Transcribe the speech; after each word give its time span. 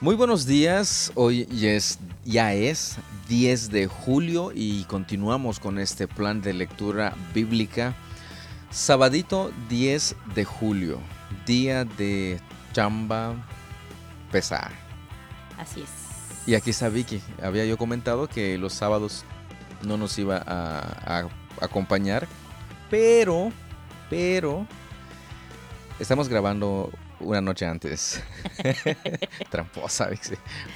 Muy 0.00 0.14
buenos 0.14 0.46
días, 0.46 1.10
hoy 1.16 1.44
ya 1.46 1.72
es, 1.72 1.98
ya 2.24 2.54
es 2.54 2.98
10 3.28 3.72
de 3.72 3.88
julio 3.88 4.52
y 4.54 4.84
continuamos 4.84 5.58
con 5.58 5.80
este 5.80 6.06
plan 6.06 6.40
de 6.40 6.54
lectura 6.54 7.16
bíblica. 7.34 7.96
Sabadito 8.70 9.50
10 9.68 10.14
de 10.36 10.44
julio, 10.44 11.00
día 11.46 11.84
de 11.84 12.38
chamba 12.72 13.34
pesar. 14.30 14.70
Así 15.58 15.80
es. 15.80 15.90
Y 16.46 16.54
aquí 16.54 16.70
está 16.70 16.88
Vicky, 16.88 17.20
había 17.42 17.64
yo 17.64 17.76
comentado 17.76 18.28
que 18.28 18.56
los 18.56 18.74
sábados 18.74 19.24
no 19.82 19.96
nos 19.96 20.16
iba 20.16 20.36
a, 20.46 21.22
a 21.22 21.28
acompañar, 21.60 22.28
pero, 22.88 23.50
pero, 24.08 24.64
estamos 25.98 26.28
grabando 26.28 26.92
una 27.20 27.40
noche 27.40 27.66
antes. 27.66 28.22
Tramposa, 29.50 30.10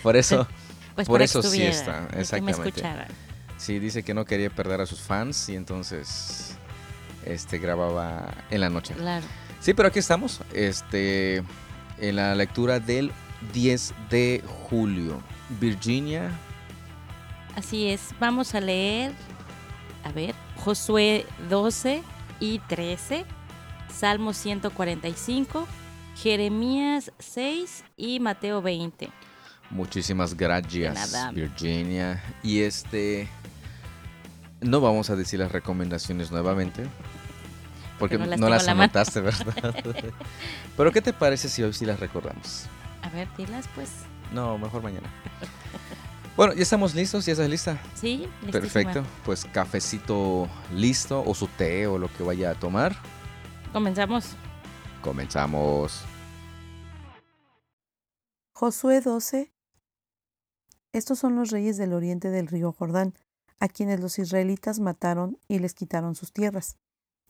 Por 0.02 0.16
eso, 0.16 0.46
Pues 0.94 1.08
por 1.08 1.22
eso 1.22 1.42
sí 1.42 1.62
está, 1.62 2.08
exactamente. 2.16 2.82
Sí, 3.56 3.78
dice 3.78 4.02
que 4.02 4.12
no 4.12 4.24
quería 4.24 4.50
perder 4.50 4.80
a 4.80 4.86
sus 4.86 5.00
fans 5.00 5.48
y 5.48 5.56
entonces 5.56 6.56
este 7.24 7.58
grababa 7.58 8.34
en 8.50 8.60
la 8.60 8.68
noche. 8.68 8.94
Claro. 8.94 9.24
Sí, 9.60 9.72
pero 9.72 9.88
aquí 9.88 10.00
estamos, 10.00 10.40
este 10.52 11.42
en 11.98 12.16
la 12.16 12.34
lectura 12.34 12.80
del 12.80 13.12
10 13.52 13.94
de 14.10 14.42
julio. 14.68 15.22
Virginia, 15.60 16.30
Así 17.56 17.88
es. 17.88 18.14
Vamos 18.18 18.54
a 18.54 18.60
leer, 18.60 19.12
a 20.04 20.12
ver, 20.12 20.34
Josué 20.56 21.26
12 21.50 22.02
y 22.40 22.58
13, 22.60 23.24
Salmo 23.94 24.32
145, 24.32 25.66
Jeremías 26.16 27.12
6 27.18 27.84
y 27.96 28.20
Mateo 28.20 28.62
20. 28.62 29.10
muchísimas 29.70 30.34
gracias. 30.36 31.12
Virginia. 31.34 32.22
Y 32.42 32.60
este 32.60 33.28
no 34.60 34.80
vamos 34.80 35.10
a 35.10 35.16
decir 35.16 35.40
las 35.40 35.50
recomendaciones 35.52 36.30
nuevamente. 36.30 36.86
Porque 37.98 38.18
no 38.18 38.26
no 38.36 38.48
las 38.48 38.66
la 38.66 38.74
mano. 38.74 38.84
anotaste, 38.84 39.20
¿verdad? 39.20 39.74
Pero 40.76 40.92
¿qué 40.92 41.00
te 41.00 41.12
parece 41.12 41.48
si 41.48 41.62
hoy 41.62 41.72
sí 41.72 41.86
las 41.86 42.00
recordamos? 42.00 42.64
A 43.02 43.08
ver, 43.10 43.28
dilas 43.36 43.68
pues. 43.74 43.90
No, 44.32 44.58
mejor 44.58 44.82
mañana. 44.82 45.08
Bueno, 46.36 46.54
ya 46.54 46.62
estamos 46.62 46.94
listos, 46.94 47.26
ya 47.26 47.32
estás 47.32 47.48
lista. 47.48 47.78
Sí, 47.94 48.26
listísima. 48.42 48.52
Perfecto, 48.52 49.04
pues 49.24 49.44
cafecito 49.44 50.48
listo 50.74 51.22
o 51.24 51.34
su 51.34 51.46
té 51.46 51.86
o 51.86 51.98
lo 51.98 52.12
que 52.12 52.22
vaya 52.22 52.50
a 52.50 52.54
tomar. 52.54 52.96
Comenzamos. 53.72 54.36
Comenzamos. 55.02 56.04
Josué 58.54 59.00
12. 59.00 59.52
Estos 60.92 61.18
son 61.18 61.34
los 61.34 61.50
reyes 61.50 61.76
del 61.76 61.92
oriente 61.92 62.30
del 62.30 62.46
río 62.46 62.72
Jordán, 62.72 63.14
a 63.58 63.66
quienes 63.68 63.98
los 63.98 64.20
israelitas 64.20 64.78
mataron 64.78 65.38
y 65.48 65.58
les 65.58 65.74
quitaron 65.74 66.14
sus 66.14 66.32
tierras. 66.32 66.76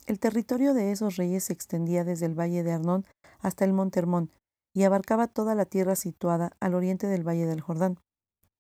El 0.06 0.18
territorio 0.18 0.74
de 0.74 0.92
esos 0.92 1.16
reyes 1.16 1.44
se 1.44 1.54
extendía 1.54 2.04
desde 2.04 2.26
el 2.26 2.38
valle 2.38 2.62
de 2.62 2.72
Arnón 2.72 3.06
hasta 3.40 3.64
el 3.64 3.72
monte 3.72 4.00
Hermón, 4.00 4.30
y 4.74 4.84
abarcaba 4.84 5.26
toda 5.26 5.54
la 5.54 5.64
tierra 5.64 5.96
situada 5.96 6.52
al 6.60 6.74
oriente 6.74 7.06
del 7.06 7.26
valle 7.26 7.46
del 7.46 7.60
Jordán. 7.60 7.98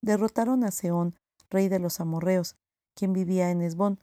Derrotaron 0.00 0.64
a 0.64 0.70
Seón, 0.70 1.16
rey 1.50 1.68
de 1.68 1.78
los 1.78 2.00
amorreos, 2.00 2.56
quien 2.94 3.12
vivía 3.12 3.50
en 3.50 3.60
Esbón. 3.60 4.00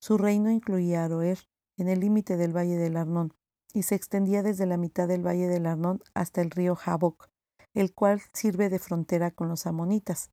Su 0.00 0.18
reino 0.18 0.50
incluía 0.50 1.02
a 1.02 1.04
Aroer, 1.06 1.38
en 1.76 1.88
el 1.88 2.00
límite 2.00 2.36
del 2.36 2.56
valle 2.56 2.76
del 2.76 2.96
Arnón, 2.96 3.34
y 3.72 3.82
se 3.84 3.94
extendía 3.94 4.42
desde 4.42 4.66
la 4.66 4.76
mitad 4.76 5.08
del 5.08 5.26
valle 5.26 5.48
del 5.48 5.66
Arnón 5.66 6.02
hasta 6.14 6.40
el 6.40 6.50
río 6.50 6.74
Jaboc 6.76 7.32
el 7.74 7.94
cual 7.94 8.22
sirve 8.32 8.68
de 8.68 8.78
frontera 8.78 9.30
con 9.30 9.48
los 9.48 9.66
amonitas. 9.66 10.30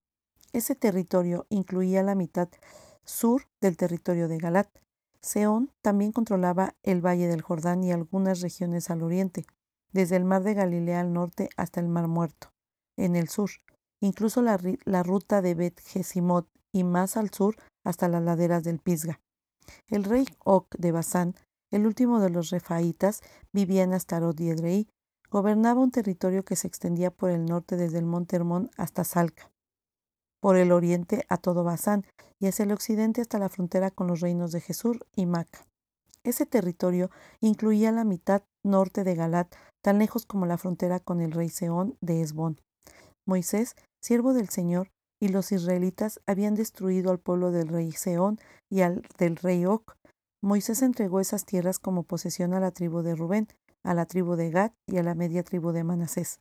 Ese 0.52 0.76
territorio 0.76 1.46
incluía 1.50 2.04
la 2.04 2.16
mitad 2.16 2.50
sur 3.04 3.44
del 3.62 3.78
territorio 3.78 4.28
de 4.28 4.38
Galat. 4.38 4.68
Seón 5.22 5.72
también 5.82 6.12
controlaba 6.12 6.76
el 6.84 7.06
valle 7.06 7.28
del 7.28 7.42
Jordán 7.42 7.84
y 7.84 7.92
algunas 7.92 8.42
regiones 8.42 8.90
al 8.90 9.04
oriente, 9.04 9.46
desde 9.92 10.16
el 10.16 10.26
mar 10.26 10.44
de 10.44 10.54
Galilea 10.54 11.02
al 11.02 11.14
norte 11.14 11.50
hasta 11.58 11.80
el 11.80 11.88
mar 11.88 12.08
muerto, 12.08 12.52
en 12.98 13.16
el 13.16 13.28
sur, 13.28 13.50
incluso 14.00 14.42
la, 14.42 14.58
ruta 15.04 15.42
de 15.42 15.56
Bet 15.56 15.80
Gesimot 15.82 16.48
y 16.72 16.84
más 16.84 17.18
al 17.18 17.32
sur 17.32 17.56
hasta 17.84 18.08
las 18.08 18.24
laderas 18.24 18.64
del 18.64 18.80
Pisga. 18.80 19.20
El 19.88 20.04
rey 20.04 20.26
Oc 20.40 20.76
de 20.78 20.92
Basán, 20.92 21.36
el 21.72 21.86
último 21.86 22.20
de 22.20 22.30
los 22.30 22.50
refaitas, 22.50 23.22
vivía 23.54 23.84
en 23.84 23.94
Astarot 23.94 24.40
y 24.40 24.88
Gobernaba 25.32 25.82
un 25.82 25.92
territorio 25.92 26.44
que 26.44 26.56
se 26.56 26.68
extendía 26.68 27.12
por 27.12 27.30
el 27.30 27.46
norte 27.46 27.78
desde 27.78 28.00
el 28.00 28.06
monte 28.06 28.36
Hermón 28.36 28.72
hasta 28.78 29.04
Salca, 29.04 29.52
por 30.42 30.58
el 30.58 30.72
oriente 30.72 31.26
a 31.30 31.38
todo 31.38 31.64
Basán 31.64 32.04
y 32.40 32.48
hacia 32.48 32.64
el 32.64 32.72
occidente 32.72 33.22
hasta 33.22 33.38
la 33.38 33.50
frontera 33.50 33.92
con 33.92 34.08
los 34.08 34.22
reinos 34.22 34.52
de 34.52 34.62
Jesús 34.62 34.98
y 35.16 35.28
Maca. 35.28 35.68
Ese 36.24 36.46
territorio 36.46 37.12
incluía 37.42 37.92
la 37.92 38.04
mitad 38.04 38.44
norte 38.64 39.04
de 39.04 39.16
Galat, 39.16 39.54
tan 39.82 40.00
lejos 40.00 40.26
como 40.26 40.46
la 40.46 40.58
frontera 40.58 41.00
con 41.00 41.22
el 41.22 41.32
rey 41.32 41.50
Seón 41.50 41.96
de 42.02 42.22
Esbón. 42.22 42.60
Moisés, 43.26 43.76
siervo 44.02 44.34
del 44.34 44.50
Señor, 44.50 44.90
y 45.22 45.30
los 45.30 45.52
israelitas 45.52 46.22
habían 46.26 46.56
destruido 46.56 47.12
al 47.12 47.20
pueblo 47.20 47.52
del 47.52 47.68
rey 47.68 47.92
Seón 47.92 48.40
y 48.70 48.82
al 48.82 49.04
del 49.18 49.36
rey 49.36 49.66
Oc. 49.66 49.99
Moisés 50.42 50.82
entregó 50.82 51.20
esas 51.20 51.46
tierras 51.46 51.80
como 51.80 52.04
posesión 52.04 52.54
a 52.54 52.60
la 52.60 52.72
tribu 52.72 53.02
de 53.02 53.16
Rubén, 53.16 53.48
a 53.84 53.94
la 53.94 54.06
tribu 54.06 54.36
de 54.36 54.52
Gad 54.52 54.72
y 54.88 54.98
a 54.98 55.04
la 55.04 55.16
media 55.16 55.44
tribu 55.44 55.72
de 55.72 55.84
Manasés. 55.84 56.40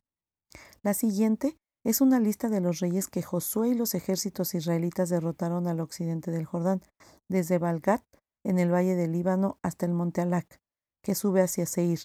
La 0.83 0.93
siguiente 0.93 1.57
es 1.83 2.01
una 2.01 2.19
lista 2.19 2.49
de 2.49 2.61
los 2.61 2.79
reyes 2.79 3.07
que 3.07 3.23
Josué 3.23 3.69
y 3.69 3.73
los 3.73 3.95
ejércitos 3.95 4.53
israelitas 4.53 5.09
derrotaron 5.09 5.67
al 5.67 5.79
occidente 5.79 6.31
del 6.31 6.45
Jordán, 6.45 6.81
desde 7.29 7.57
Balgat, 7.57 8.03
en 8.45 8.57
el 8.59 8.71
valle 8.71 8.95
del 8.95 9.11
Líbano, 9.11 9.57
hasta 9.61 9.85
el 9.85 9.93
monte 9.93 10.21
Alac, 10.21 10.59
que 11.03 11.15
sube 11.15 11.41
hacia 11.41 11.65
Seir. 11.65 11.99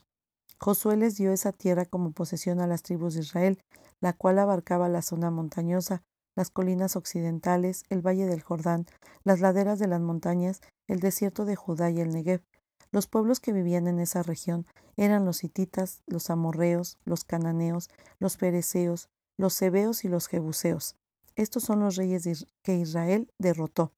Josué 0.58 0.96
les 0.96 1.16
dio 1.16 1.32
esa 1.32 1.52
tierra 1.52 1.84
como 1.84 2.12
posesión 2.12 2.60
a 2.60 2.66
las 2.66 2.82
tribus 2.82 3.14
de 3.14 3.20
Israel, 3.20 3.60
la 4.00 4.12
cual 4.12 4.38
abarcaba 4.38 4.88
la 4.88 5.02
zona 5.02 5.30
montañosa, 5.30 6.02
las 6.34 6.50
colinas 6.50 6.96
occidentales, 6.96 7.84
el 7.88 8.06
valle 8.06 8.26
del 8.26 8.42
Jordán, 8.42 8.86
las 9.22 9.40
laderas 9.40 9.78
de 9.78 9.86
las 9.86 10.00
montañas, 10.00 10.60
el 10.86 11.00
desierto 11.00 11.44
de 11.44 11.56
Judá 11.56 11.90
y 11.90 12.00
el 12.00 12.10
Negev. 12.10 12.42
Los 12.90 13.06
pueblos 13.06 13.40
que 13.40 13.52
vivían 13.52 13.88
en 13.88 13.98
esa 13.98 14.22
región 14.22 14.66
eran 14.96 15.24
los 15.24 15.42
hititas, 15.44 16.02
los 16.06 16.30
amorreos, 16.30 16.98
los 17.04 17.24
cananeos, 17.24 17.90
los 18.18 18.36
pereceos, 18.36 19.08
los 19.36 19.60
hebeos 19.62 20.04
y 20.04 20.08
los 20.08 20.28
jebuseos. 20.28 20.96
Estos 21.36 21.64
son 21.64 21.80
los 21.80 21.96
reyes 21.96 22.46
que 22.62 22.76
Israel 22.76 23.32
derrotó. 23.38 23.92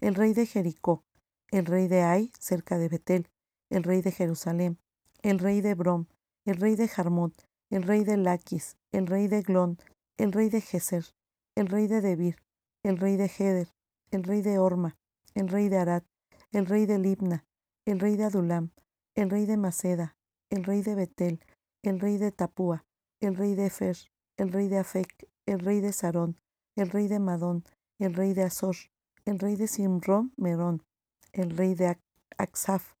El 0.00 0.14
rey 0.14 0.32
de 0.32 0.46
Jericó, 0.46 1.04
el 1.50 1.66
rey 1.66 1.88
de 1.88 2.02
Ai, 2.02 2.32
cerca 2.38 2.78
de 2.78 2.88
Betel, 2.88 3.28
el 3.68 3.82
rey 3.82 4.00
de 4.00 4.12
Jerusalén, 4.12 4.78
el 5.22 5.38
rey 5.38 5.60
de 5.60 5.74
Brom, 5.74 6.06
el 6.44 6.56
rey 6.56 6.76
de 6.76 6.88
Jarmut, 6.88 7.34
el 7.70 7.82
rey 7.82 8.04
de 8.04 8.16
Laquis, 8.16 8.76
el 8.92 9.06
rey 9.06 9.28
de 9.28 9.42
Glón, 9.42 9.78
el 10.16 10.32
rey 10.32 10.48
de 10.48 10.60
Geser, 10.60 11.04
el 11.56 11.68
rey 11.68 11.86
de 11.86 12.00
Debir, 12.00 12.36
el 12.82 12.98
rey 12.98 13.16
de 13.16 13.26
Heder, 13.26 13.68
el 14.10 14.24
rey 14.24 14.42
de 14.42 14.58
Orma, 14.58 14.96
el 15.34 15.48
rey 15.48 15.68
de 15.68 15.78
Arad, 15.78 16.02
el 16.50 16.66
rey 16.66 16.86
de 16.86 16.98
Libna, 16.98 17.44
el 17.84 18.00
rey 18.00 18.16
de 18.16 18.24
Adulam, 18.24 18.70
el 19.14 19.30
rey 19.30 19.46
de 19.46 19.56
Maceda, 19.56 20.16
el 20.50 20.64
rey 20.64 20.82
de 20.82 20.94
Betel, 20.94 21.44
el 21.82 22.00
rey 22.00 22.18
de 22.18 22.32
Tapúa, 22.32 22.84
el 23.20 23.36
rey 23.36 23.54
de 23.54 23.66
Efer, 23.66 23.96
el 24.36 24.52
rey 24.52 24.68
de 24.68 24.78
Afec, 24.78 25.28
el 25.46 25.60
rey 25.60 25.80
de 25.80 25.92
Sarón, 25.92 26.40
el 26.74 26.90
rey 26.90 27.06
de 27.06 27.20
Madón, 27.20 27.64
el 27.98 28.14
rey 28.14 28.34
de 28.34 28.42
Azor, 28.42 28.76
el 29.24 29.38
rey 29.38 29.56
de 29.56 29.68
Simrón 29.68 30.32
Merón, 30.36 30.82
el 31.32 31.56
rey 31.56 31.74
de 31.74 31.96
Aksaf, 32.36 32.94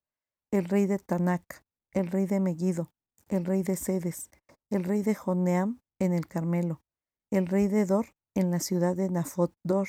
el 0.52 0.66
rey 0.66 0.86
de 0.86 0.98
Tanac, 0.98 1.64
el 1.92 2.06
rey 2.06 2.26
de 2.26 2.38
Megiddo, 2.38 2.92
el 3.28 3.44
rey 3.44 3.62
de 3.62 3.76
Sedes, 3.76 4.30
el 4.70 4.84
rey 4.84 5.02
de 5.02 5.14
Joneam 5.14 5.80
en 5.98 6.12
el 6.12 6.26
Carmelo, 6.26 6.82
el 7.30 7.46
rey 7.46 7.66
de 7.66 7.84
Dor 7.84 8.06
en 8.34 8.50
la 8.50 8.60
ciudad 8.60 8.96
de 8.96 9.08
Nafot 9.08 9.52
Dor, 9.62 9.88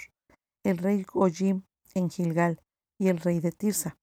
el 0.64 0.78
rey 0.78 1.04
Gojim 1.04 1.64
en 1.94 2.10
Gilgal 2.10 2.62
y 3.00 3.10
el 3.10 3.20
rey 3.20 3.40
de 3.40 3.52
Tirsa. 3.52 3.98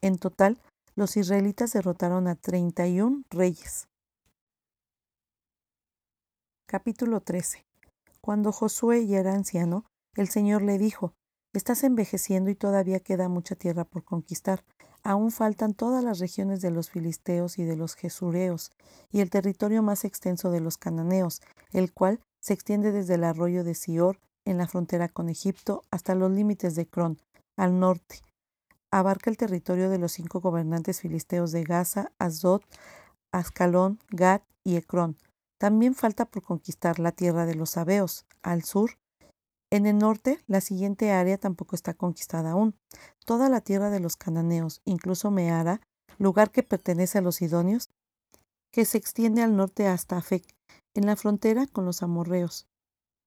En 0.00 0.18
total, 0.18 0.60
los 0.96 1.16
israelitas 1.16 1.72
derrotaron 1.72 2.28
a 2.28 2.34
31 2.34 3.24
reyes. 3.30 3.88
Capítulo 6.66 7.20
13. 7.20 7.64
Cuando 8.20 8.52
Josué 8.52 9.06
ya 9.06 9.20
era 9.20 9.34
anciano, 9.34 9.84
el 10.16 10.28
Señor 10.28 10.62
le 10.62 10.78
dijo, 10.78 11.14
Estás 11.52 11.84
envejeciendo 11.84 12.50
y 12.50 12.56
todavía 12.56 12.98
queda 12.98 13.28
mucha 13.28 13.54
tierra 13.54 13.84
por 13.84 14.02
conquistar. 14.02 14.64
Aún 15.04 15.30
faltan 15.30 15.72
todas 15.72 16.02
las 16.02 16.18
regiones 16.18 16.60
de 16.60 16.72
los 16.72 16.90
filisteos 16.90 17.58
y 17.58 17.64
de 17.64 17.76
los 17.76 17.94
jesureos, 17.94 18.72
y 19.12 19.20
el 19.20 19.30
territorio 19.30 19.80
más 19.82 20.04
extenso 20.04 20.50
de 20.50 20.60
los 20.60 20.78
cananeos, 20.78 21.42
el 21.72 21.92
cual 21.92 22.20
se 22.44 22.52
extiende 22.52 22.92
desde 22.92 23.14
el 23.14 23.24
arroyo 23.24 23.64
de 23.64 23.74
Sior, 23.74 24.20
en 24.44 24.58
la 24.58 24.68
frontera 24.68 25.08
con 25.08 25.30
Egipto, 25.30 25.82
hasta 25.90 26.14
los 26.14 26.30
límites 26.30 26.74
de 26.74 26.86
Cron, 26.86 27.18
al 27.56 27.80
norte. 27.80 28.20
Abarca 28.90 29.30
el 29.30 29.38
territorio 29.38 29.88
de 29.88 29.96
los 29.96 30.12
cinco 30.12 30.42
gobernantes 30.42 31.00
filisteos 31.00 31.52
de 31.52 31.64
Gaza, 31.64 32.12
Asdod, 32.18 32.60
Ascalón, 33.32 33.98
Gad 34.10 34.42
y 34.62 34.76
Ecrón. 34.76 35.16
También 35.58 35.94
falta 35.94 36.26
por 36.26 36.42
conquistar 36.42 36.98
la 36.98 37.12
tierra 37.12 37.46
de 37.46 37.54
los 37.54 37.70
sabeos, 37.70 38.26
al 38.42 38.62
sur. 38.62 38.98
En 39.72 39.86
el 39.86 39.96
norte, 39.96 40.44
la 40.46 40.60
siguiente 40.60 41.12
área 41.12 41.38
tampoco 41.38 41.74
está 41.74 41.94
conquistada 41.94 42.50
aún. 42.50 42.74
Toda 43.24 43.48
la 43.48 43.62
tierra 43.62 43.88
de 43.88 44.00
los 44.00 44.18
cananeos, 44.18 44.82
incluso 44.84 45.30
Meara, 45.30 45.80
lugar 46.18 46.50
que 46.50 46.62
pertenece 46.62 47.16
a 47.16 47.22
los 47.22 47.36
sidonios, 47.36 47.88
que 48.70 48.84
se 48.84 48.98
extiende 48.98 49.42
al 49.42 49.56
norte 49.56 49.86
hasta 49.86 50.18
Afec, 50.18 50.44
en 50.94 51.06
la 51.06 51.16
frontera 51.16 51.66
con 51.66 51.84
los 51.84 52.02
amorreos, 52.02 52.66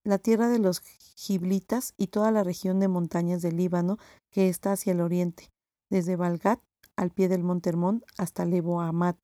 la 0.04 0.18
tierra 0.18 0.48
de 0.48 0.60
los 0.60 0.82
giblitas 1.16 1.94
y 1.98 2.08
toda 2.08 2.32
la 2.32 2.44
región 2.44 2.80
de 2.80 2.88
montañas 2.88 3.42
del 3.42 3.58
Líbano 3.58 3.98
que 4.30 4.48
está 4.48 4.72
hacia 4.72 4.94
el 4.94 5.02
oriente, 5.02 5.52
desde 5.90 6.16
Balgat 6.16 6.62
al 6.96 7.12
pie 7.12 7.28
del 7.28 7.44
monte 7.44 7.70
Hermón 7.70 8.04
hasta 8.18 8.46
Lebo 8.46 8.82
Amat, 8.82 9.18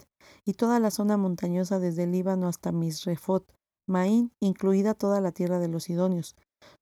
y 0.46 0.54
toda 0.54 0.80
la 0.80 0.92
zona 0.92 1.18
montañosa 1.18 1.80
desde 1.80 2.04
el 2.04 2.12
Líbano 2.12 2.48
hasta 2.48 2.72
Misrefot, 2.72 3.52
Maín, 3.88 4.32
incluida 4.40 4.94
toda 4.94 5.20
la 5.22 5.32
tierra 5.32 5.60
de 5.60 5.68
los 5.68 5.86
Sidonios. 5.86 6.36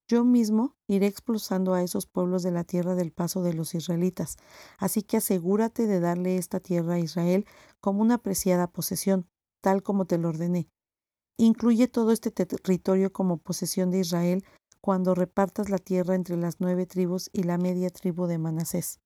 Yo 0.08 0.24
mismo 0.24 0.76
iré 0.88 1.08
expulsando 1.08 1.74
a 1.74 1.82
esos 1.82 2.06
pueblos 2.06 2.44
de 2.44 2.52
la 2.52 2.64
tierra 2.64 2.94
del 2.94 3.12
paso 3.12 3.42
de 3.42 3.54
los 3.54 3.74
israelitas, 3.74 4.38
así 4.78 5.02
que 5.02 5.18
asegúrate 5.18 5.88
de 5.88 6.00
darle 6.00 6.38
esta 6.38 6.60
tierra 6.60 6.96
a 6.96 7.00
Israel 7.00 7.46
como 7.80 8.02
una 8.02 8.20
preciada 8.20 8.68
posesión, 8.68 9.28
tal 9.62 9.82
como 9.82 10.06
te 10.06 10.18
lo 10.18 10.30
ordené. 10.30 10.70
Incluye 11.38 11.88
todo 11.88 12.12
este 12.12 12.32
territorio 12.32 13.12
como 13.12 13.38
posesión 13.38 13.92
de 13.92 14.00
Israel 14.00 14.44
cuando 14.82 15.16
repartas 15.16 15.70
la 15.70 15.78
tierra 15.78 16.16
entre 16.16 16.38
las 16.38 16.60
nueve 16.60 16.86
tribus 16.86 17.30
y 17.34 17.44
la 17.44 17.58
media 17.58 17.90
tribu 17.90 18.26
de 18.28 18.38
Manasés. 18.38 19.00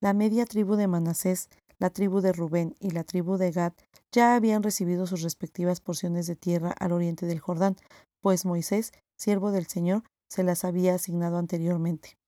La 0.00 0.12
media 0.12 0.44
tribu 0.44 0.76
de 0.76 0.88
Manasés, 0.88 1.48
la 1.78 1.90
tribu 1.90 2.20
de 2.20 2.32
Rubén 2.32 2.74
y 2.80 2.90
la 2.90 3.04
tribu 3.04 3.36
de 3.36 3.52
Gad 3.52 3.72
ya 4.12 4.34
habían 4.34 4.62
recibido 4.62 5.06
sus 5.06 5.22
respectivas 5.22 5.80
porciones 5.80 6.26
de 6.26 6.36
tierra 6.36 6.72
al 6.72 6.92
oriente 6.92 7.26
del 7.26 7.40
Jordán, 7.40 7.76
pues 8.20 8.44
Moisés, 8.44 8.92
siervo 9.16 9.52
del 9.52 9.66
Señor, 9.66 10.02
se 10.28 10.42
las 10.42 10.64
había 10.64 10.94
asignado 10.94 11.38
anteriormente. 11.38 12.18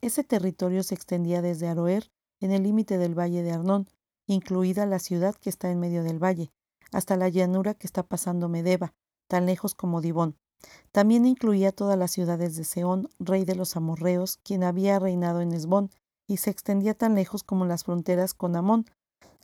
Ese 0.00 0.24
territorio 0.24 0.82
se 0.82 0.94
extendía 0.94 1.42
desde 1.42 1.68
Aroer, 1.68 2.10
en 2.40 2.50
el 2.50 2.64
límite 2.64 2.98
del 2.98 3.18
valle 3.18 3.42
de 3.42 3.52
Arnón, 3.52 3.88
incluida 4.26 4.86
la 4.86 4.98
ciudad 4.98 5.34
que 5.34 5.50
está 5.50 5.70
en 5.70 5.80
medio 5.80 6.02
del 6.02 6.22
valle, 6.22 6.52
hasta 6.92 7.16
la 7.16 7.28
llanura 7.28 7.74
que 7.74 7.86
está 7.86 8.02
pasando 8.02 8.48
Medeba, 8.48 8.94
tan 9.28 9.46
lejos 9.46 9.74
como 9.74 10.00
Dibón. 10.00 10.36
También 10.92 11.26
incluía 11.26 11.72
todas 11.72 11.98
las 11.98 12.12
ciudades 12.12 12.56
de 12.56 12.64
Seón, 12.64 13.08
rey 13.18 13.44
de 13.44 13.56
los 13.56 13.76
amorreos, 13.76 14.38
quien 14.44 14.62
había 14.62 14.98
reinado 14.98 15.40
en 15.40 15.52
Esbón, 15.52 15.90
y 16.28 16.36
se 16.36 16.50
extendía 16.50 16.94
tan 16.94 17.14
lejos 17.14 17.42
como 17.42 17.64
las 17.64 17.84
fronteras 17.84 18.34
con 18.34 18.54
Amón. 18.54 18.86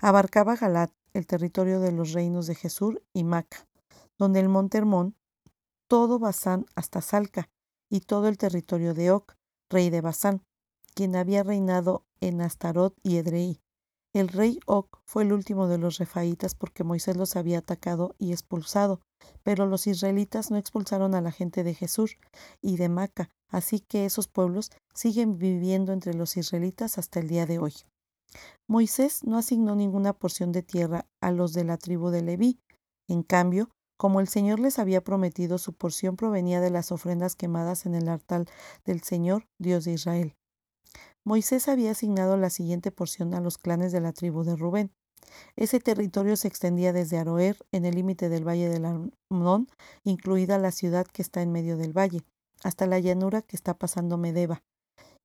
Abarcaba 0.01 0.57
Galat, 0.57 0.93
el 1.13 1.27
territorio 1.27 1.81
de 1.81 1.93
los 1.93 2.13
reinos 2.13 2.47
de 2.47 2.55
Jesús 2.55 2.99
y 3.13 3.25
Maca, 3.25 3.67
donde 4.19 4.41
el 4.41 4.49
monte 4.49 4.79
Hermón, 4.79 5.17
todo 5.89 6.19
Basán 6.19 6.67
hasta 6.77 7.01
Salca, 7.01 7.49
y 7.91 8.01
todo 8.01 8.29
el 8.29 8.37
territorio 8.37 8.95
de 8.95 9.11
Oc, 9.11 9.35
rey 9.71 9.91
de 9.91 10.03
Basán, 10.03 10.43
quien 10.95 11.17
había 11.17 11.43
reinado 11.43 12.05
en 12.21 12.41
Astarot 12.43 12.95
y 13.03 13.17
Edrei. 13.17 13.61
El 14.15 14.29
rey 14.29 14.59
Oc 14.67 15.01
fue 15.05 15.25
el 15.25 15.33
último 15.33 15.69
de 15.69 15.77
los 15.77 15.99
refaítas 15.99 16.55
porque 16.55 16.83
Moisés 16.83 17.17
los 17.17 17.37
había 17.37 17.59
atacado 17.59 18.15
y 18.19 18.33
expulsado, 18.33 19.01
pero 19.43 19.67
los 19.67 19.87
israelitas 19.87 20.51
no 20.51 20.57
expulsaron 20.57 21.15
a 21.15 21.21
la 21.21 21.31
gente 21.31 21.63
de 21.63 21.75
Jesús 21.75 22.17
y 22.63 22.79
de 22.79 22.89
Maca, 22.89 23.31
así 23.51 23.81
que 23.81 24.07
esos 24.07 24.27
pueblos 24.27 24.71
siguen 24.95 25.39
viviendo 25.39 25.93
entre 25.93 26.15
los 26.15 26.37
israelitas 26.37 26.97
hasta 26.97 27.21
el 27.21 27.29
día 27.29 27.45
de 27.45 27.59
hoy. 27.59 27.75
Moisés 28.67 29.25
no 29.25 29.39
asignó 29.39 29.75
ninguna 29.75 30.13
porción 30.13 30.53
de 30.53 30.63
tierra 30.63 31.07
a 31.21 31.31
los 31.31 31.53
de 31.53 31.65
la 31.65 31.77
tribu 31.77 32.11
de 32.11 32.23
Leví. 32.23 32.59
En 33.09 33.23
cambio, 33.23 33.71
como 33.99 34.21
el 34.21 34.29
Señor 34.29 34.61
les 34.61 34.79
había 34.79 35.03
prometido, 35.03 35.59
su 35.59 35.73
porción 35.73 36.17
provenía 36.17 36.61
de 36.61 36.71
las 36.71 36.93
ofrendas 36.93 37.37
quemadas 37.37 37.85
en 37.85 37.95
el 37.95 38.09
altar 38.09 38.47
del 38.85 39.03
Señor, 39.03 39.47
Dios 39.59 39.85
de 39.85 39.93
Israel. 39.93 40.38
Moisés 41.29 41.69
había 41.69 41.91
asignado 41.91 42.39
la 42.39 42.49
siguiente 42.49 42.91
porción 42.91 43.35
a 43.35 43.41
los 43.41 43.59
clanes 43.59 43.93
de 43.93 44.01
la 44.01 44.15
tribu 44.15 44.45
de 44.45 44.57
Rubén. 44.57 44.91
Ese 45.57 45.79
territorio 45.79 46.37
se 46.37 46.49
extendía 46.49 46.95
desde 46.95 47.19
Aroer, 47.19 47.59
en 47.71 47.85
el 47.85 47.97
límite 47.97 48.31
del 48.31 48.49
valle 48.49 48.71
del 48.71 48.87
Arnón, 48.87 49.69
incluida 50.05 50.57
la 50.57 50.73
ciudad 50.73 51.07
que 51.07 51.21
está 51.21 51.43
en 51.43 51.53
medio 51.53 51.77
del 51.77 51.93
valle, 51.93 52.25
hasta 52.65 52.87
la 52.87 52.99
llanura 52.99 53.43
que 53.43 53.57
está 53.57 53.75
pasando 53.75 54.17
Medeba. 54.17 54.63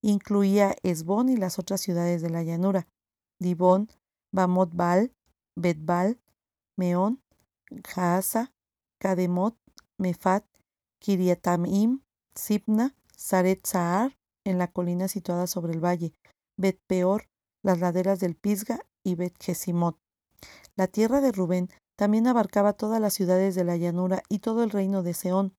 Incluía 0.01 0.75
Esbón 0.83 1.29
y 1.29 1.37
las 1.37 1.57
otras 1.57 1.79
ciudades 1.79 2.21
de 2.21 2.29
la 2.29 2.43
llanura, 2.43 2.85
Dibón, 3.39 3.87
Bamot 4.33 4.75
Bal, 4.75 5.13
Betbal, 5.55 6.19
Meón, 6.77 7.21
Jaasa, 7.87 8.51
Kademot, 8.99 9.55
Mefat, 9.97 10.43
Kiriatamim, 10.99 12.01
Sipna, 12.35 12.93
Saret 13.15 13.65
Saar, 13.65 14.17
en 14.45 14.57
la 14.57 14.67
colina 14.67 15.07
situada 15.07 15.47
sobre 15.47 15.73
el 15.73 15.83
valle, 15.83 16.13
Bet 16.57 16.79
Peor, 16.87 17.25
las 17.63 17.79
laderas 17.79 18.19
del 18.19 18.35
Pisga 18.35 18.79
y 19.03 19.15
Bet 19.15 19.35
Gesimot. 19.41 19.97
La 20.75 20.87
tierra 20.87 21.21
de 21.21 21.31
Rubén 21.31 21.69
también 21.95 22.27
abarcaba 22.27 22.73
todas 22.73 22.99
las 22.99 23.13
ciudades 23.13 23.55
de 23.55 23.63
la 23.63 23.77
llanura 23.77 24.23
y 24.29 24.39
todo 24.39 24.63
el 24.63 24.71
reino 24.71 25.03
de 25.03 25.13
Seón. 25.13 25.55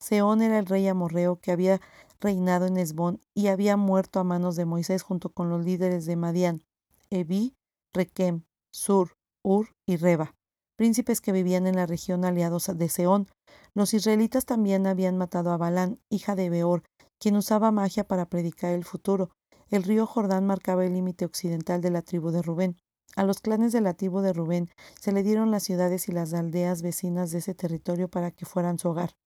Seón 0.00 0.42
era 0.42 0.58
el 0.58 0.66
rey 0.66 0.86
amorreo 0.88 1.38
que 1.40 1.52
había 1.52 1.80
reinado 2.20 2.66
en 2.66 2.76
Esbón 2.76 3.20
y 3.34 3.48
había 3.48 3.76
muerto 3.76 4.20
a 4.20 4.24
manos 4.24 4.56
de 4.56 4.64
Moisés 4.64 5.02
junto 5.02 5.30
con 5.30 5.50
los 5.50 5.64
líderes 5.64 6.06
de 6.06 6.16
Madián, 6.16 6.62
Evi, 7.10 7.54
Requem, 7.94 8.42
Sur, 8.72 9.12
Ur 9.44 9.68
y 9.86 9.96
Reba, 9.96 10.34
príncipes 10.76 11.20
que 11.20 11.32
vivían 11.32 11.66
en 11.66 11.76
la 11.76 11.86
región 11.86 12.24
aliados 12.24 12.70
de 12.74 12.88
Seón. 12.88 13.28
Los 13.74 13.94
israelitas 13.94 14.44
también 14.46 14.86
habían 14.86 15.16
matado 15.16 15.50
a 15.50 15.56
Balán, 15.56 16.00
hija 16.10 16.34
de 16.34 16.50
Beor, 16.50 16.82
quien 17.18 17.36
usaba 17.36 17.70
magia 17.70 18.06
para 18.06 18.28
predicar 18.28 18.72
el 18.72 18.84
futuro. 18.84 19.30
El 19.70 19.82
río 19.82 20.06
Jordán 20.06 20.46
marcaba 20.46 20.84
el 20.84 20.94
límite 20.94 21.24
occidental 21.24 21.80
de 21.80 21.90
la 21.90 22.02
tribu 22.02 22.30
de 22.30 22.42
Rubén. 22.42 22.76
A 23.16 23.24
los 23.24 23.40
clanes 23.40 23.72
de 23.72 23.80
la 23.80 23.94
tribu 23.94 24.20
de 24.20 24.32
Rubén 24.32 24.68
se 25.00 25.12
le 25.12 25.22
dieron 25.22 25.50
las 25.50 25.62
ciudades 25.62 26.08
y 26.08 26.12
las 26.12 26.34
aldeas 26.34 26.82
vecinas 26.82 27.30
de 27.30 27.38
ese 27.38 27.54
territorio 27.54 28.08
para 28.08 28.30
que 28.30 28.44
fueran 28.46 28.78
su 28.78 28.88
hogar. 28.88 29.16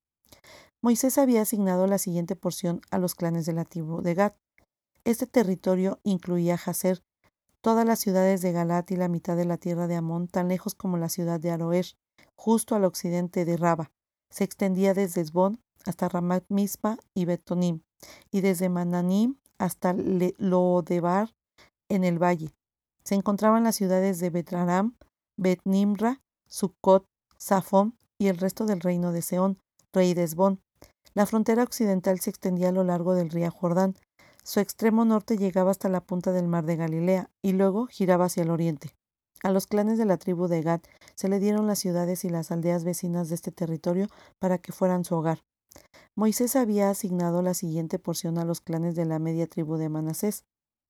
Moisés 0.83 1.19
había 1.19 1.43
asignado 1.43 1.87
la 1.87 1.99
siguiente 1.99 2.37
porción 2.37 2.81
a 2.91 2.99
los 2.99 3.15
clanes 3.15 3.47
de 3.47 3.53
la 3.53 3.65
tribu 3.65 4.01
de 4.01 4.15
Gad. 4.15 4.33
Este 5.05 5.27
territorio 5.27 5.99
incluía 6.05 6.57
Jazer, 6.57 7.03
todas 7.61 7.87
las 7.87 7.99
ciudades 7.99 8.43
de 8.43 8.53
Galat 8.53 8.91
y 8.91 8.97
la 8.97 9.09
mitad 9.09 9.37
de 9.37 9.45
la 9.45 9.59
tierra 9.59 9.87
de 9.87 9.97
Amón, 9.97 10.29
tan 10.29 10.49
lejos 10.49 10.75
como 10.75 10.97
la 10.97 11.09
ciudad 11.09 11.41
de 11.41 11.51
Aroer, 11.51 11.87
justo 12.37 12.75
al 12.75 12.85
occidente 12.85 13.45
de 13.45 13.57
Raba. 13.57 13.91
Se 14.31 14.45
extendía 14.45 14.95
desde 14.95 15.21
Esbón 15.21 15.61
hasta 15.85 16.09
Ramat 16.09 16.45
Mispa 16.49 16.99
y 17.15 17.25
Betonim, 17.25 17.83
y 18.31 18.41
desde 18.41 18.69
Mananim 18.69 19.37
hasta 19.59 19.93
Lodebar 19.93 21.35
en 21.89 22.05
el 22.05 22.23
valle. 22.23 22.51
Se 23.05 23.15
encontraban 23.15 23.65
las 23.65 23.77
ciudades 23.77 24.19
de 24.21 24.31
Betraram, 24.31 24.97
Bet-Nimra, 25.37 26.21
Sukkot, 26.49 27.05
Safón 27.37 27.95
y 28.19 28.29
el 28.29 28.39
resto 28.39 28.67
del 28.67 28.81
reino 28.81 29.13
de 29.13 29.23
Seón, 29.23 29.59
rey 29.93 30.15
de 30.15 30.25
Esbón. 30.25 30.61
La 31.15 31.27
frontera 31.27 31.63
occidental 31.63 32.21
se 32.21 32.31
extendía 32.31 32.69
a 32.69 32.73
lo 32.73 32.85
largo 32.85 33.15
del 33.15 33.31
río 33.31 33.51
Jordán. 33.51 33.97
Su 34.45 34.61
extremo 34.61 35.05
norte 35.05 35.37
llegaba 35.37 35.71
hasta 35.71 35.89
la 35.89 36.01
punta 36.01 36.33
del 36.33 36.47
mar 36.47 36.65
de 36.65 36.77
Galilea 36.77 37.31
y 37.43 37.53
luego 37.53 37.87
giraba 37.87 38.27
hacia 38.27 38.43
el 38.43 38.51
oriente. 38.51 38.95
A 39.43 39.51
los 39.51 39.67
clanes 39.67 39.99
de 39.99 40.05
la 40.05 40.19
tribu 40.19 40.49
de 40.49 40.63
Gad 40.63 40.81
se 41.15 41.29
le 41.29 41.41
dieron 41.41 41.67
las 41.67 41.79
ciudades 41.79 42.25
y 42.25 42.29
las 42.29 42.51
aldeas 42.51 42.85
vecinas 42.85 43.29
de 43.29 43.35
este 43.35 43.51
territorio 43.51 44.07
para 44.39 44.59
que 44.59 44.73
fueran 44.73 45.05
su 45.05 45.17
hogar. 45.17 45.41
Moisés 46.21 46.55
había 46.55 46.91
asignado 46.91 47.41
la 47.41 47.55
siguiente 47.55 47.99
porción 47.99 48.37
a 48.37 48.45
los 48.45 48.61
clanes 48.61 48.95
de 48.95 49.07
la 49.07 49.19
media 49.19 49.47
tribu 49.47 49.79
de 49.79 49.89
Manasés. 49.89 50.45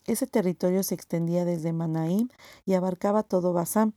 Ese 0.05 0.27
territorio 0.27 0.83
se 0.83 0.97
extendía 0.97 1.45
desde 1.45 1.73
Manaim 1.73 2.31
y 2.65 2.75
abarcaba 2.75 3.23
todo 3.23 3.53
Basán, 3.53 3.95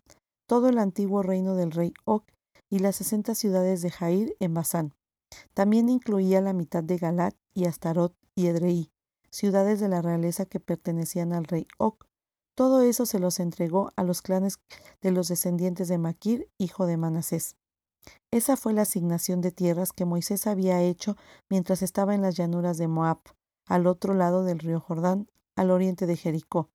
todo 0.48 0.70
el 0.70 0.78
antiguo 0.78 1.24
reino 1.24 1.56
del 1.56 1.72
rey 1.72 1.92
Oc 2.06 2.24
y 2.70 2.78
las 2.78 2.98
sesenta 2.98 3.34
ciudades 3.34 3.82
de 3.82 3.90
Jair 3.90 4.36
en 4.40 4.54
Basán. 4.54 4.94
También 5.56 5.90
incluía 5.90 6.40
la 6.40 6.54
mitad 6.54 6.84
de 6.84 6.98
Galat 6.98 7.34
y 7.56 7.66
Astarot 7.66 8.14
y 8.36 8.46
Edrei, 8.46 8.92
ciudades 9.32 9.80
de 9.80 9.88
la 9.88 10.04
realeza 10.04 10.46
que 10.46 10.60
pertenecían 10.60 11.34
al 11.34 11.46
rey 11.46 11.66
Oc. 11.80 12.06
Todo 12.54 12.84
eso 12.84 13.08
se 13.08 13.18
los 13.18 13.40
entregó 13.40 13.92
a 13.96 14.04
los 14.04 14.22
clanes 14.22 14.60
de 15.02 15.10
los 15.10 15.30
descendientes 15.30 15.88
de 15.88 15.98
Maquir, 15.98 16.48
hijo 16.60 16.86
de 16.86 16.98
Manasés. 16.98 17.56
Esa 18.32 18.58
fue 18.58 18.74
la 18.74 18.84
asignación 18.84 19.42
de 19.42 19.52
tierras 19.52 19.94
que 19.94 20.06
Moisés 20.06 20.48
había 20.48 20.82
hecho 20.82 21.16
mientras 21.50 21.82
estaba 21.82 22.16
en 22.16 22.22
las 22.22 22.36
llanuras 22.36 22.78
de 22.78 22.88
Moab, 22.88 23.20
al 23.68 23.88
otro 23.88 24.14
lado 24.14 24.44
del 24.44 24.60
río 24.60 24.80
Jordán, 24.80 25.30
al 25.56 25.72
oriente 25.72 26.06
de 26.06 26.18
Jericó. 26.18 26.70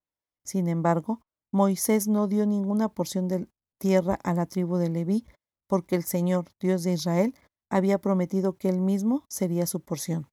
Sin 0.45 0.69
embargo, 0.69 1.21
Moisés 1.53 2.09
no 2.09 2.29
dio 2.29 2.47
ninguna 2.47 2.89
porción 2.89 3.29
de 3.29 3.49
tierra 3.79 4.19
a 4.23 4.35
la 4.35 4.47
tribu 4.47 4.77
de 4.77 4.89
Leví, 4.89 5.27
porque 5.69 5.97
el 5.97 6.05
Señor, 6.05 6.47
Dios 6.61 6.83
de 6.83 6.93
Israel, 6.93 7.35
había 7.71 7.99
prometido 7.99 8.57
que 8.57 8.69
él 8.69 8.81
mismo 8.81 9.25
sería 9.29 9.67
su 9.67 9.81
porción. 9.81 10.29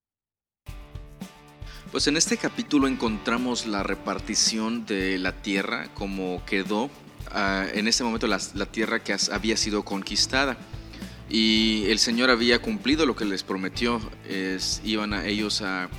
Pues 1.91 2.07
en 2.07 2.17
este 2.17 2.37
capítulo 2.37 2.87
encontramos 2.87 3.65
la 3.65 3.83
repartición 3.83 4.85
de 4.85 5.17
la 5.17 5.41
tierra 5.41 5.93
como 5.93 6.43
quedó 6.45 6.89
ah, 7.31 7.65
en 7.73 7.87
ese 7.87 8.03
momento 8.03 8.27
la, 8.27 8.39
la 8.53 8.65
tierra 8.65 9.03
que 9.03 9.15
había 9.31 9.55
sido 9.55 9.83
conquistada. 9.83 10.57
Y 11.29 11.85
el 11.87 11.99
Señor 11.99 12.29
había 12.29 12.61
cumplido 12.61 13.05
lo 13.05 13.15
que 13.15 13.25
les 13.25 13.43
prometió. 13.43 13.99
Es, 14.29 14.81
iban 14.83 15.13
a 15.13 15.25
ellos 15.25 15.61
a, 15.61 15.89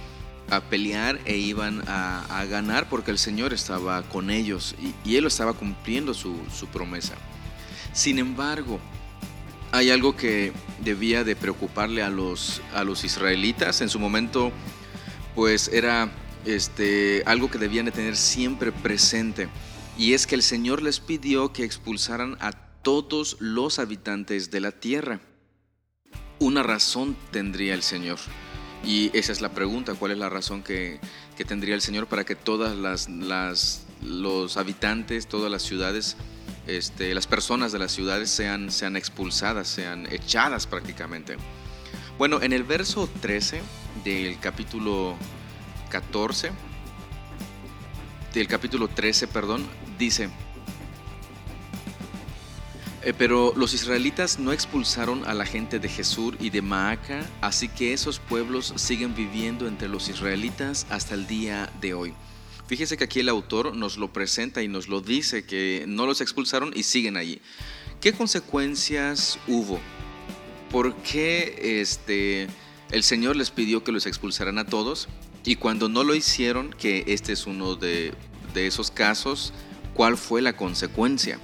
a 0.50 0.60
pelear 0.60 1.20
e 1.24 1.36
iban 1.36 1.82
a, 1.86 2.44
ganar 2.48 2.88
porque 2.88 3.10
el 3.10 3.18
Señor 3.18 3.52
estaba 3.52 4.02
con 4.02 4.30
ellos 4.30 4.74
y, 4.80 5.08
y 5.08 5.16
Él 5.16 5.26
estaba 5.26 5.52
cumpliendo 5.52 6.14
su, 6.14 6.36
su 6.54 6.68
promesa. 6.68 7.14
Sin 7.92 8.18
embargo, 8.18 8.78
hay 9.72 9.90
algo 9.90 10.16
que 10.16 10.52
debía 10.84 11.24
de 11.24 11.34
preocuparle 11.34 12.02
a 12.02 12.10
los, 12.10 12.62
a 12.74 12.84
los 12.84 13.04
israelitas. 13.04 13.80
En 13.80 13.88
su 13.88 13.98
momento, 13.98 14.52
pues 15.34 15.68
era 15.68 16.10
este, 16.44 17.22
algo 17.26 17.50
que 17.50 17.58
debían 17.58 17.86
de 17.86 17.92
tener 17.92 18.16
siempre 18.16 18.72
presente. 18.72 19.48
Y 19.98 20.12
es 20.12 20.26
que 20.26 20.34
el 20.34 20.42
Señor 20.42 20.82
les 20.82 21.00
pidió 21.00 21.52
que 21.52 21.64
expulsaran 21.64 22.36
a 22.40 22.52
todos 22.86 23.36
los 23.40 23.80
habitantes 23.80 24.52
de 24.52 24.60
la 24.60 24.70
tierra. 24.70 25.18
Una 26.38 26.62
razón 26.62 27.16
tendría 27.32 27.74
el 27.74 27.82
Señor. 27.82 28.20
Y 28.84 29.10
esa 29.12 29.32
es 29.32 29.40
la 29.40 29.48
pregunta, 29.48 29.94
¿cuál 29.94 30.12
es 30.12 30.18
la 30.18 30.28
razón 30.28 30.62
que, 30.62 31.00
que 31.36 31.44
tendría 31.44 31.74
el 31.74 31.80
Señor 31.80 32.06
para 32.06 32.22
que 32.22 32.36
todas 32.36 32.76
las, 32.76 33.08
las, 33.08 33.86
los 34.02 34.56
habitantes, 34.56 35.26
todas 35.26 35.50
las 35.50 35.62
ciudades, 35.62 36.16
este, 36.68 37.12
las 37.12 37.26
personas 37.26 37.72
de 37.72 37.80
las 37.80 37.90
ciudades 37.90 38.30
sean, 38.30 38.70
sean 38.70 38.94
expulsadas, 38.94 39.66
sean 39.66 40.06
echadas 40.12 40.68
prácticamente? 40.68 41.38
Bueno, 42.18 42.40
en 42.40 42.52
el 42.52 42.62
verso 42.62 43.10
13 43.20 43.62
del 44.04 44.38
capítulo 44.38 45.16
14, 45.88 46.52
del 48.32 48.46
capítulo 48.46 48.86
13, 48.86 49.26
perdón, 49.26 49.66
dice, 49.98 50.30
eh, 53.06 53.14
pero 53.16 53.52
los 53.54 53.72
israelitas 53.72 54.40
no 54.40 54.50
expulsaron 54.50 55.24
a 55.28 55.32
la 55.32 55.46
gente 55.46 55.78
de 55.78 55.88
Jesús 55.88 56.34
y 56.40 56.50
de 56.50 56.60
Maaca, 56.60 57.24
así 57.40 57.68
que 57.68 57.92
esos 57.92 58.18
pueblos 58.18 58.72
siguen 58.74 59.14
viviendo 59.14 59.68
entre 59.68 59.86
los 59.86 60.08
israelitas 60.08 60.88
hasta 60.90 61.14
el 61.14 61.28
día 61.28 61.72
de 61.80 61.94
hoy. 61.94 62.14
Fíjese 62.66 62.96
que 62.96 63.04
aquí 63.04 63.20
el 63.20 63.28
autor 63.28 63.76
nos 63.76 63.96
lo 63.96 64.12
presenta 64.12 64.60
y 64.60 64.66
nos 64.66 64.88
lo 64.88 65.02
dice, 65.02 65.44
que 65.44 65.84
no 65.86 66.04
los 66.04 66.20
expulsaron 66.20 66.72
y 66.74 66.82
siguen 66.82 67.16
allí. 67.16 67.40
¿Qué 68.00 68.12
consecuencias 68.12 69.38
hubo? 69.46 69.78
¿Por 70.72 70.96
qué 70.96 71.80
este, 71.80 72.48
el 72.90 73.04
Señor 73.04 73.36
les 73.36 73.52
pidió 73.52 73.84
que 73.84 73.92
los 73.92 74.06
expulsaran 74.06 74.58
a 74.58 74.66
todos? 74.66 75.06
Y 75.44 75.54
cuando 75.54 75.88
no 75.88 76.02
lo 76.02 76.16
hicieron, 76.16 76.70
que 76.70 77.04
este 77.06 77.34
es 77.34 77.46
uno 77.46 77.76
de, 77.76 78.14
de 78.52 78.66
esos 78.66 78.90
casos, 78.90 79.52
¿cuál 79.94 80.16
fue 80.16 80.42
la 80.42 80.56
consecuencia? 80.56 81.38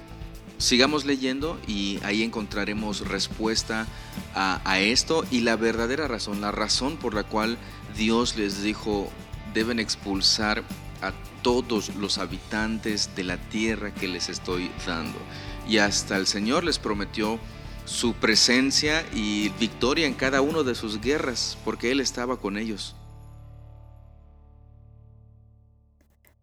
Sigamos 0.63 1.03
leyendo 1.03 1.59
y 1.67 1.99
ahí 2.05 2.23
encontraremos 2.23 3.05
respuesta 3.09 3.85
a, 4.33 4.79
esto 4.79 5.25
y 5.29 5.41
la 5.41 5.57
verdadera 5.57 6.07
razón, 6.07 6.39
la 6.39 6.53
razón 6.53 6.95
por 6.95 7.13
la 7.13 7.25
cual 7.25 7.57
Dios 7.97 8.37
les 8.37 8.63
dijo 8.63 9.09
deben 9.53 9.77
expulsar 9.77 10.63
a 11.01 11.11
todos 11.41 11.93
los 11.97 12.17
habitantes 12.17 13.13
de 13.13 13.25
la 13.25 13.35
tierra 13.49 13.93
que 13.93 14.07
les 14.07 14.29
estoy 14.29 14.71
dando. 14.87 15.19
Y 15.67 15.79
hasta 15.79 16.15
el 16.15 16.27
Señor 16.27 16.63
les 16.63 16.79
prometió 16.79 17.39
su 17.83 18.13
presencia 18.13 19.05
y 19.13 19.49
victoria 19.59 20.07
en 20.07 20.13
cada 20.13 20.39
una 20.39 20.63
de 20.63 20.75
sus 20.75 21.01
guerras, 21.01 21.57
porque 21.65 21.91
Él 21.91 21.99
estaba 21.99 22.37
con 22.37 22.57
ellos. 22.57 22.95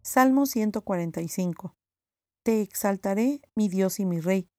Salmo 0.03 0.45
145 0.45 1.73
Te 2.43 2.61
exaltaré, 2.61 3.41
mi 3.55 3.69
Dios 3.69 3.99
y 3.99 4.05
mi 4.05 4.19
Rey, 4.19 4.49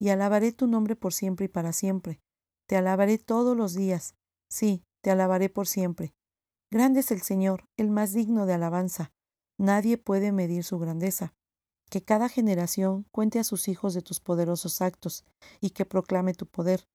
y 0.00 0.10
alabaré 0.10 0.52
tu 0.52 0.68
nombre 0.68 0.94
por 0.94 1.12
siempre 1.12 1.46
y 1.46 1.48
para 1.48 1.72
siempre. 1.72 2.20
Te 2.68 2.76
alabaré 2.76 3.18
todos 3.18 3.56
los 3.56 3.74
días, 3.74 4.14
sí, 4.48 4.84
te 5.02 5.10
alabaré 5.10 5.48
por 5.48 5.66
siempre. 5.66 6.14
Grande 6.70 7.00
es 7.00 7.10
el 7.10 7.20
Señor, 7.20 7.64
el 7.76 7.90
más 7.90 8.12
digno 8.12 8.46
de 8.46 8.54
alabanza. 8.54 9.12
Nadie 9.58 9.98
puede 9.98 10.32
medir 10.32 10.64
su 10.64 10.78
grandeza. 10.78 11.34
Que 11.90 12.02
cada 12.02 12.28
generación 12.28 13.04
cuente 13.10 13.38
a 13.38 13.44
sus 13.44 13.68
hijos 13.68 13.92
de 13.92 14.02
tus 14.02 14.20
poderosos 14.20 14.80
actos 14.80 15.24
y 15.60 15.70
que 15.70 15.84
proclame 15.84 16.34
tu 16.34 16.46
poder. 16.46 16.86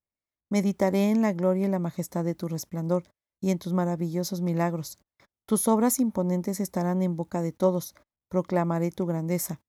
Meditaré 0.50 1.12
en 1.12 1.22
la 1.22 1.34
gloria 1.34 1.68
y 1.68 1.70
la 1.70 1.78
majestad 1.78 2.24
de 2.24 2.36
tu 2.36 2.48
resplandor 2.48 3.04
y 3.40 3.52
en 3.52 3.60
tus 3.60 3.74
maravillosos 3.74 4.42
milagros. 4.42 4.98
Tus 5.46 5.68
obras 5.68 6.00
imponentes 6.00 6.60
estarán 6.60 7.02
en 7.04 7.16
boca 7.16 7.42
de 7.42 7.52
todos, 7.52 7.96
proclamaré 8.30 8.92
tu 8.92 9.06
grandeza. 9.06 9.62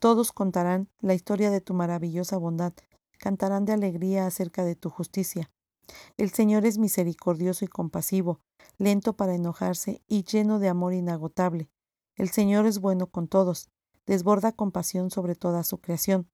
Todos 0.00 0.32
contarán 0.32 0.88
la 1.00 1.12
historia 1.12 1.50
de 1.50 1.60
tu 1.60 1.74
maravillosa 1.74 2.38
bondad, 2.38 2.72
cantarán 3.18 3.66
de 3.66 3.74
alegría 3.74 4.26
acerca 4.26 4.64
de 4.64 4.74
tu 4.74 4.88
justicia. 4.88 5.50
El 6.16 6.30
Señor 6.30 6.64
es 6.64 6.78
misericordioso 6.78 7.66
y 7.66 7.68
compasivo, 7.68 8.40
lento 8.78 9.12
para 9.12 9.34
enojarse 9.34 10.00
y 10.08 10.24
lleno 10.24 10.58
de 10.58 10.70
amor 10.70 10.94
inagotable. 10.94 11.68
El 12.16 12.30
Señor 12.30 12.64
es 12.64 12.80
bueno 12.80 13.08
con 13.08 13.28
todos, 13.28 13.68
desborda 14.06 14.52
compasión 14.52 15.10
sobre 15.10 15.34
toda 15.34 15.64
su 15.64 15.82
creación. 15.82 16.30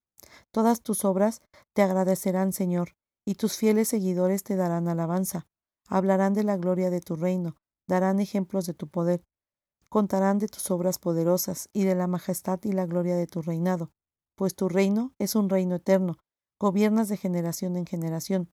Todas 0.53 0.81
tus 0.81 1.05
obras 1.05 1.43
te 1.73 1.83
agradecerán, 1.83 2.53
Señor, 2.53 2.95
y 3.25 3.35
tus 3.35 3.57
fieles 3.57 3.89
seguidores 3.89 4.45
te 4.45 4.55
darán 4.55 4.87
alabanza. 4.87 5.49
Hablarán 5.89 6.35
de 6.35 6.45
la 6.45 6.57
gloria 6.57 6.89
de 6.89 7.01
tu 7.01 7.17
reino, 7.17 7.57
darán 7.89 8.21
ejemplos 8.21 8.65
de 8.67 8.75
tu 8.75 8.87
poder, 8.87 9.25
contarán 9.97 10.39
de 10.39 10.49
tus 10.49 10.71
obras 10.71 10.99
poderosas 10.99 11.71
y 11.73 11.85
de 11.85 11.95
la 11.95 12.07
majestad 12.07 12.61
y 12.65 12.73
la 12.73 12.85
gloria 12.85 13.17
de 13.17 13.27
tu 13.27 13.41
reinado, 13.41 13.93
pues 14.35 14.55
tu 14.55 14.69
reino 14.69 15.15
es 15.19 15.35
un 15.35 15.49
reino 15.49 15.77
eterno, 15.77 16.19
gobiernas 16.61 17.09
de 17.09 17.17
generación 17.17 17.79
en 17.79 17.87
generación. 17.87 18.51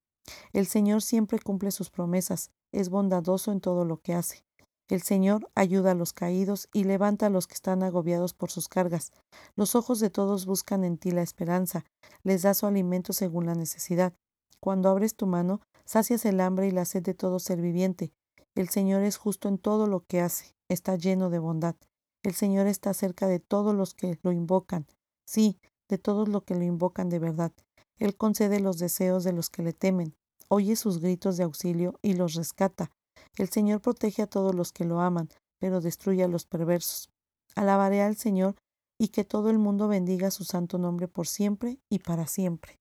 El 0.53 0.67
Señor 0.67 1.01
siempre 1.01 1.39
cumple 1.39 1.71
sus 1.71 1.89
promesas, 1.89 2.51
es 2.71 2.87
bondadoso 2.87 3.51
en 3.51 3.59
todo 3.59 3.83
lo 3.83 3.97
que 3.97 4.13
hace. 4.13 4.45
El 4.87 5.01
Señor 5.01 5.51
ayuda 5.53 5.91
a 5.91 5.95
los 5.95 6.13
caídos 6.13 6.69
y 6.71 6.85
levanta 6.85 7.25
a 7.25 7.29
los 7.29 7.45
que 7.47 7.55
están 7.55 7.83
agobiados 7.83 8.33
por 8.33 8.49
sus 8.49 8.69
cargas. 8.69 9.11
Los 9.57 9.75
ojos 9.75 9.99
de 9.99 10.09
todos 10.09 10.45
buscan 10.45 10.85
en 10.85 10.97
ti 10.97 11.11
la 11.11 11.23
esperanza, 11.23 11.83
les 12.23 12.43
da 12.43 12.53
su 12.53 12.67
alimento 12.67 13.11
según 13.11 13.47
la 13.47 13.53
necesidad. 13.53 14.13
Cuando 14.61 14.87
abres 14.87 15.17
tu 15.17 15.27
mano, 15.27 15.59
sacias 15.83 16.23
el 16.23 16.39
hambre 16.39 16.69
y 16.69 16.71
la 16.71 16.85
sed 16.85 17.03
de 17.03 17.13
todo 17.13 17.39
ser 17.39 17.59
viviente. 17.59 18.13
El 18.55 18.69
Señor 18.69 19.01
es 19.01 19.17
justo 19.17 19.49
en 19.49 19.57
todo 19.57 19.87
lo 19.87 20.05
que 20.05 20.21
hace, 20.21 20.52
está 20.69 20.95
lleno 20.95 21.29
de 21.29 21.39
bondad. 21.39 21.75
El 22.23 22.33
Señor 22.33 22.67
está 22.67 22.93
cerca 22.93 23.27
de 23.27 23.39
todos 23.39 23.75
los 23.75 23.93
que 23.93 24.17
lo 24.23 24.31
invocan, 24.31 24.87
sí, 25.25 25.59
de 25.89 25.97
todos 25.97 26.29
los 26.29 26.43
que 26.43 26.55
lo 26.55 26.63
invocan 26.63 27.09
de 27.09 27.19
verdad. 27.19 27.51
Él 27.97 28.15
concede 28.15 28.59
los 28.59 28.77
deseos 28.77 29.23
de 29.23 29.33
los 29.33 29.49
que 29.49 29.61
le 29.61 29.73
temen, 29.73 30.15
oye 30.47 30.75
sus 30.75 30.99
gritos 30.99 31.37
de 31.37 31.43
auxilio 31.43 31.99
y 32.01 32.13
los 32.13 32.33
rescata. 32.33 32.91
El 33.37 33.49
Señor 33.49 33.81
protege 33.81 34.21
a 34.21 34.27
todos 34.27 34.55
los 34.55 34.71
que 34.71 34.85
lo 34.85 35.01
aman, 35.01 35.29
pero 35.59 35.81
destruye 35.81 36.23
a 36.23 36.27
los 36.27 36.45
perversos. 36.45 37.09
Alabaré 37.55 38.01
al 38.01 38.15
Señor 38.15 38.55
y 38.97 39.09
que 39.09 39.23
todo 39.23 39.49
el 39.49 39.59
mundo 39.59 39.87
bendiga 39.87 40.31
su 40.31 40.43
santo 40.43 40.77
nombre 40.77 41.07
por 41.07 41.27
siempre 41.27 41.79
y 41.89 41.99
para 41.99 42.27
siempre. 42.27 42.79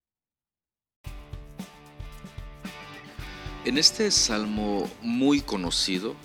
En 3.65 3.77
este 3.77 4.11
salmo 4.11 4.89
muy 5.01 5.41
conocido 5.41 6.15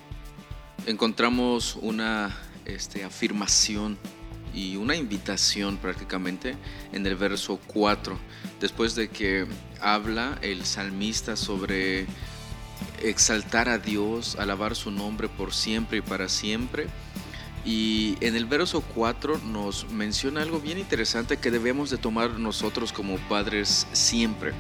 encontramos 0.89 1.77
una 1.83 2.35
este, 2.65 3.05
afirmación 3.05 3.99
y 4.55 4.77
una 4.77 4.97
invitación 4.97 5.77
prácticamente 5.77 6.57
en 6.93 7.07
el 7.07 7.15
verso 7.15 7.61
4, 7.67 8.19
después 8.59 8.95
de 8.95 9.09
que 9.09 9.47
habla 9.83 10.39
el 10.41 10.65
salmista 10.65 11.37
sobre 11.37 12.07
exaltar 13.03 13.69
a 13.69 13.79
Dios, 13.79 14.37
alabar 14.37 14.75
su 14.75 14.91
nombre 14.91 15.29
por 15.29 15.53
siempre 15.53 15.99
y 15.99 16.01
para 16.01 16.29
siempre. 16.31 16.87
Y 17.67 18.17
en 18.21 18.35
el 18.35 18.47
verso 18.47 18.81
4 18.81 19.43
nos 19.45 19.91
menciona 19.91 20.41
algo 20.41 20.59
bien 20.59 20.79
interesante 20.79 21.37
que 21.37 21.51
debemos 21.51 21.91
de 21.91 21.99
tomar 21.99 22.39
nosotros 22.39 22.95
como 22.95 23.19
padres 23.29 23.87
siempre. 23.93 24.55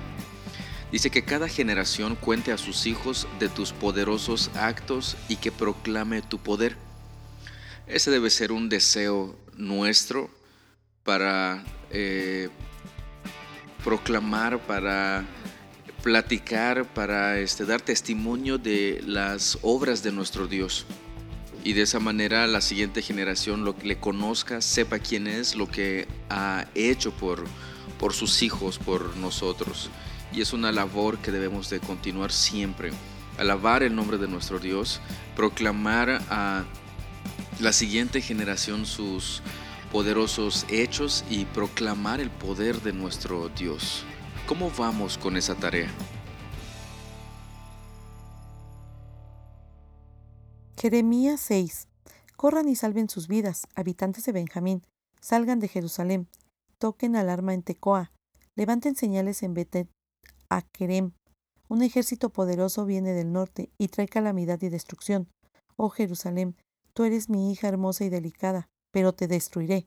Dice 0.90 1.11
que 1.11 1.23
cada 1.23 1.49
generación 1.49 2.16
cuente 2.16 2.50
a 2.50 2.59
sus 2.59 2.87
hijos 2.87 3.28
de 3.38 3.50
tus 3.50 3.73
poderosos 3.73 4.50
actos 4.54 5.16
y 5.28 5.37
que 5.37 5.52
proclame 5.52 6.23
tu 6.23 6.38
poder. 6.38 6.76
Ese 7.87 8.11
debe 8.11 8.30
ser 8.30 8.52
un 8.52 8.71
deseo 8.71 9.38
nuestro 9.54 10.30
para 11.04 11.62
eh, 11.90 12.49
proclamar, 13.85 14.61
para 14.66 15.26
platicar, 16.02 16.87
para 16.87 17.38
este, 17.38 17.66
dar 17.66 17.83
testimonio 17.83 18.57
de 18.57 19.02
las 19.07 19.59
obras 19.61 20.02
de 20.02 20.12
nuestro 20.12 20.47
Dios. 20.47 20.87
Y 21.64 21.75
de 21.75 21.83
esa 21.83 22.00
manera 22.00 22.47
la 22.47 22.62
siguiente 22.62 23.02
generación 23.02 23.62
lo 23.62 23.75
le 23.83 23.99
conozca, 23.99 24.62
sepa 24.62 25.00
quién 25.00 25.26
es, 25.26 25.54
lo 25.54 25.68
que 25.68 26.09
ha 26.30 26.66
hecho 26.75 27.12
por, 27.12 27.45
por 27.99 28.14
sus 28.14 28.42
hijos, 28.42 28.78
por 28.78 29.16
nosotros 29.18 29.90
y 30.32 30.40
es 30.40 30.52
una 30.52 30.73
labor 30.73 31.18
que 31.18 31.30
debemos 31.30 31.70
de 31.70 31.80
continuar 31.80 32.32
siempre. 32.32 32.90
Alabar 33.38 33.82
el 33.82 33.94
nombre 33.94 34.18
de 34.18 34.28
nuestro 34.28 34.58
Dios, 34.58 35.00
proclamar 35.37 36.23
a 36.28 36.64
la 37.61 37.73
siguiente 37.73 38.20
generación 38.20 38.87
sus 38.87 39.42
poderosos 39.92 40.66
hechos 40.68 41.25
y 41.30 41.44
proclamar 41.47 42.20
el 42.20 42.30
poder 42.30 42.82
de 42.82 42.92
nuestro 42.92 43.49
Dios. 43.49 44.04
¿Cómo 44.47 44.70
vamos 44.76 45.18
con 45.18 45.37
esa 45.37 45.54
tarea? 45.54 45.90
Jeremías 50.80 51.40
6. 51.40 51.88
Corran 52.37 52.68
y 52.68 52.76
salven 52.76 53.08
sus 53.08 53.26
vidas, 53.26 53.66
habitantes 53.75 54.25
de 54.25 54.32
Benjamín. 54.32 54.82
Salgan 55.20 55.58
de 55.58 55.68
Jerusalén. 55.68 56.28
Toquen 56.78 57.16
alarma 57.16 57.52
en 57.52 57.62
Tecoa. 57.62 58.12
Levanten 58.54 58.94
señales 58.94 59.42
en 59.42 59.54
Betel 59.54 59.88
a 60.50 60.62
Kerem. 60.62 61.12
Un 61.68 61.82
ejército 61.82 62.30
poderoso 62.30 62.84
viene 62.84 63.12
del 63.12 63.32
norte 63.32 63.70
y 63.78 63.88
trae 63.88 64.08
calamidad 64.08 64.60
y 64.62 64.68
destrucción. 64.68 65.28
Oh 65.76 65.90
Jerusalén, 65.90 66.56
tú 66.94 67.04
eres 67.04 67.28
mi 67.28 67.52
hija 67.52 67.68
hermosa 67.68 68.04
y 68.04 68.08
delicada, 68.08 68.68
pero 68.90 69.12
te 69.12 69.28
destruiré. 69.28 69.86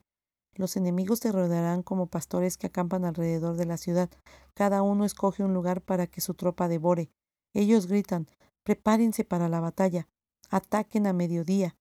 Los 0.53 0.75
enemigos 0.75 1.21
te 1.21 1.31
rodearán 1.31 1.81
como 1.81 2.07
pastores 2.07 2.57
que 2.57 2.67
acampan 2.67 3.05
alrededor 3.05 3.55
de 3.55 3.65
la 3.65 3.77
ciudad. 3.77 4.09
Cada 4.53 4.81
uno 4.81 5.05
escoge 5.05 5.43
un 5.43 5.53
lugar 5.53 5.81
para 5.81 6.07
que 6.07 6.21
su 6.21 6.33
tropa 6.33 6.67
devore. 6.67 7.09
Ellos 7.53 7.87
gritan, 7.87 8.27
prepárense 8.63 9.23
para 9.23 9.49
la 9.49 9.59
batalla, 9.59 10.07
ataquen 10.49 11.07
a 11.07 11.13
mediodía. 11.13 11.75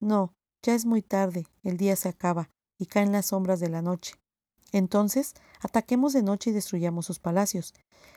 No, 0.00 0.34
ya 0.62 0.74
es 0.74 0.84
muy 0.84 1.02
tarde, 1.02 1.46
el 1.62 1.76
día 1.76 1.96
se 1.96 2.08
acaba, 2.08 2.50
y 2.78 2.86
caen 2.86 3.12
las 3.12 3.26
sombras 3.26 3.60
de 3.60 3.68
la 3.68 3.82
noche. 3.82 4.14
Entonces, 4.72 5.34
ataquemos 5.60 6.12
de 6.12 6.22
noche 6.22 6.50
y 6.50 6.52
destruyamos 6.52 7.06
sus 7.06 7.18
palacios. 7.18 7.74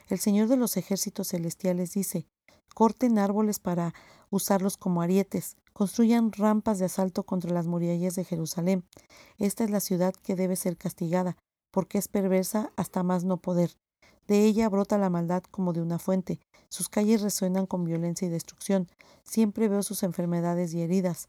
El 0.08 0.20
Señor 0.20 0.48
de 0.48 0.58
los 0.58 0.78
ejércitos 0.78 1.30
celestiales 1.30 1.94
dice, 1.94 2.28
corten 2.74 3.18
árboles 3.20 3.60
para 3.60 3.94
usarlos 4.30 4.78
como 4.78 5.02
arietes, 5.02 5.56
construyan 5.74 6.32
rampas 6.32 6.80
de 6.80 6.86
asalto 6.86 7.24
contra 7.24 7.52
las 7.52 7.68
murallas 7.68 8.16
de 8.16 8.26
Jerusalén. 8.26 8.84
Esta 9.38 9.64
es 9.64 9.70
la 9.70 9.80
ciudad 9.80 10.14
que 10.14 10.36
debe 10.36 10.56
ser 10.56 10.78
castigada, 10.78 11.38
porque 11.72 11.98
es 11.98 12.08
perversa 12.08 12.72
hasta 12.76 13.04
más 13.04 13.24
no 13.24 13.38
poder. 13.38 13.76
De 14.28 14.46
ella 14.46 14.70
brota 14.70 14.98
la 14.98 15.10
maldad 15.10 15.44
como 15.52 15.74
de 15.74 15.82
una 15.82 16.00
fuente, 16.00 16.40
sus 16.72 16.88
calles 16.88 17.22
resuenan 17.22 17.66
con 17.66 17.84
violencia 17.84 18.26
y 18.26 18.32
destrucción. 18.32 18.88
Siempre 19.24 19.68
veo 19.68 19.84
sus 19.84 20.04
enfermedades 20.04 20.74
y 20.74 20.82
heridas. 20.82 21.28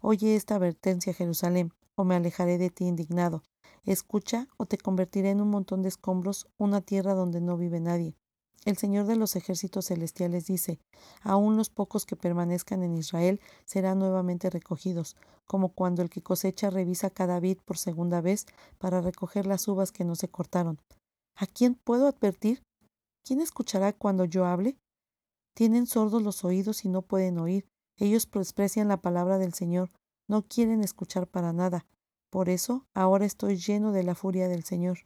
Oye 0.00 0.36
esta 0.36 0.54
advertencia, 0.54 1.12
Jerusalén, 1.12 1.72
o 1.96 2.04
me 2.04 2.14
alejaré 2.14 2.58
de 2.58 2.70
ti 2.70 2.84
indignado. 2.84 3.42
Escucha, 3.84 4.48
o 4.56 4.66
te 4.66 4.78
convertiré 4.78 5.30
en 5.30 5.40
un 5.40 5.50
montón 5.50 5.82
de 5.82 5.88
escombros, 5.88 6.46
una 6.58 6.80
tierra 6.80 7.14
donde 7.14 7.40
no 7.40 7.56
vive 7.56 7.80
nadie. 7.80 8.16
El 8.64 8.78
Señor 8.78 9.06
de 9.06 9.16
los 9.16 9.36
ejércitos 9.36 9.86
celestiales 9.86 10.46
dice, 10.46 10.80
aún 11.20 11.58
los 11.58 11.68
pocos 11.68 12.06
que 12.06 12.16
permanezcan 12.16 12.82
en 12.82 12.96
Israel 12.96 13.40
serán 13.66 13.98
nuevamente 13.98 14.48
recogidos, 14.48 15.16
como 15.44 15.68
cuando 15.74 16.00
el 16.00 16.08
que 16.08 16.22
cosecha 16.22 16.70
revisa 16.70 17.10
cada 17.10 17.40
vid 17.40 17.58
por 17.62 17.76
segunda 17.76 18.22
vez 18.22 18.46
para 18.78 19.02
recoger 19.02 19.44
las 19.44 19.68
uvas 19.68 19.92
que 19.92 20.04
no 20.04 20.14
se 20.14 20.28
cortaron. 20.28 20.80
¿A 21.36 21.46
quién 21.46 21.74
puedo 21.74 22.06
advertir? 22.06 22.62
¿Quién 23.22 23.40
escuchará 23.40 23.92
cuando 23.92 24.24
yo 24.24 24.46
hable? 24.46 24.78
Tienen 25.54 25.86
sordos 25.86 26.22
los 26.22 26.42
oídos 26.42 26.86
y 26.86 26.88
no 26.88 27.02
pueden 27.02 27.38
oír. 27.38 27.66
Ellos 27.98 28.30
desprecian 28.30 28.88
la 28.88 29.02
palabra 29.02 29.36
del 29.36 29.52
Señor, 29.52 29.90
no 30.26 30.42
quieren 30.42 30.82
escuchar 30.82 31.26
para 31.26 31.52
nada. 31.52 31.86
Por 32.34 32.48
eso 32.48 32.84
ahora 32.94 33.26
estoy 33.26 33.58
lleno 33.58 33.92
de 33.92 34.02
la 34.02 34.16
furia 34.16 34.48
del 34.48 34.64
Señor. 34.64 34.98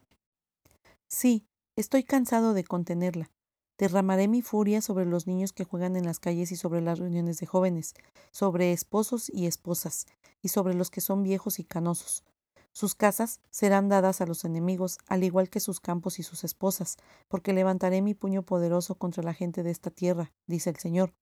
Sí, 1.08 1.46
estoy 1.76 2.02
cansado 2.02 2.54
de 2.54 2.64
contenerla. 2.64 3.30
Derramaré 3.76 4.28
mi 4.28 4.40
furia 4.40 4.80
sobre 4.80 5.04
los 5.04 5.26
niños 5.26 5.52
que 5.52 5.64
juegan 5.64 5.94
en 5.96 6.06
las 6.06 6.20
calles 6.20 6.52
y 6.52 6.56
sobre 6.56 6.80
las 6.80 6.98
reuniones 6.98 7.36
de 7.36 7.44
jóvenes, 7.44 7.92
sobre 8.30 8.72
esposos 8.72 9.28
y 9.28 9.46
esposas, 9.46 10.06
y 10.40 10.48
sobre 10.48 10.72
los 10.72 10.90
que 10.90 11.02
son 11.02 11.22
viejos 11.22 11.58
y 11.58 11.64
canosos. 11.64 12.24
Sus 12.72 12.94
casas 12.94 13.40
serán 13.50 13.90
dadas 13.90 14.22
a 14.22 14.26
los 14.26 14.46
enemigos, 14.46 14.96
al 15.06 15.22
igual 15.22 15.50
que 15.50 15.60
sus 15.60 15.80
campos 15.80 16.18
y 16.18 16.22
sus 16.22 16.44
esposas, 16.44 16.96
porque 17.28 17.52
levantaré 17.52 18.00
mi 18.00 18.14
puño 18.14 18.42
poderoso 18.42 18.94
contra 18.94 19.22
la 19.22 19.34
gente 19.34 19.62
de 19.62 19.70
esta 19.70 19.90
tierra, 19.90 20.32
dice 20.46 20.70
el 20.70 20.76
Señor. 20.76 21.12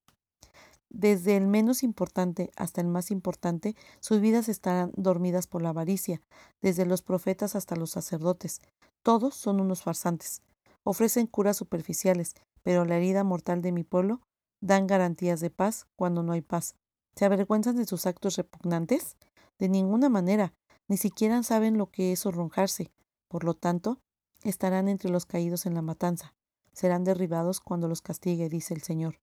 Desde 0.91 1.37
el 1.37 1.47
menos 1.47 1.83
importante 1.83 2.51
hasta 2.57 2.81
el 2.81 2.87
más 2.87 3.11
importante, 3.11 3.75
sus 4.01 4.21
vidas 4.21 4.49
estarán 4.49 4.93
dormidas 4.97 5.47
por 5.47 5.63
la 5.63 5.71
avaricia, 5.71 6.23
desde 6.63 6.87
los 6.87 7.03
profetas 7.03 7.57
hasta 7.57 7.77
los 7.77 7.91
sacerdotes. 7.91 8.61
Todos 9.03 9.35
son 9.35 9.61
unos 9.61 9.83
farsantes. 9.83 10.43
Ofrecen 10.85 11.27
curas 11.27 11.57
superficiales, 11.57 12.35
pero 12.63 12.85
la 12.85 12.97
herida 12.97 13.25
mortal 13.25 13.63
de 13.63 13.73
mi 13.73 13.85
pueblo 13.85 14.21
dan 14.61 14.87
garantías 14.87 15.41
de 15.41 15.51
paz 15.51 15.87
cuando 15.97 16.23
no 16.23 16.33
hay 16.33 16.43
paz. 16.43 16.77
¿Se 17.17 17.25
avergüenzan 17.25 17.77
de 17.77 17.87
sus 17.87 18.07
actos 18.07 18.37
repugnantes? 18.37 19.17
De 19.59 19.69
ninguna 19.69 20.09
manera, 20.09 20.55
ni 20.89 20.97
siquiera 20.97 21.43
saben 21.43 21.79
lo 21.79 21.91
que 21.91 22.13
es 22.13 22.27
horronjarse. 22.27 22.93
Por 23.29 23.45
lo 23.45 23.55
tanto, 23.55 24.01
estarán 24.45 24.89
entre 24.89 25.11
los 25.11 25.27
caídos 25.27 25.67
en 25.67 25.75
la 25.75 25.83
matanza. 25.83 26.35
Serán 26.73 27.05
derribados 27.05 27.61
cuando 27.61 27.89
los 27.89 28.03
castigue, 28.03 28.49
dice 28.49 28.75
el 28.75 28.83
Señor. 28.83 29.19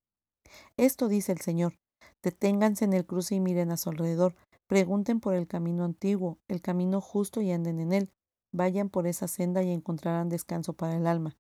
Esto 0.78 1.08
dice 1.08 1.32
el 1.32 1.42
Señor. 1.42 1.74
Deténganse 2.22 2.86
en 2.86 2.94
el 2.94 3.06
cruce 3.06 3.36
y 3.36 3.40
miren 3.40 3.72
a 3.72 3.78
su 3.78 3.90
alrededor. 3.90 4.36
Pregunten 4.68 5.20
por 5.20 5.36
el 5.36 5.48
camino 5.48 5.84
antiguo, 5.84 6.40
el 6.48 6.62
camino 6.62 7.02
justo 7.02 7.42
y 7.42 7.52
anden 7.52 7.80
en 7.80 7.92
él. 7.94 8.12
Vayan 8.52 8.90
por 8.90 9.08
esa 9.08 9.28
senda 9.28 9.62
y 9.64 9.72
encontrarán 9.72 10.30
descanso 10.30 10.74
para 10.74 10.96
el 10.96 11.08
alma. 11.08 11.36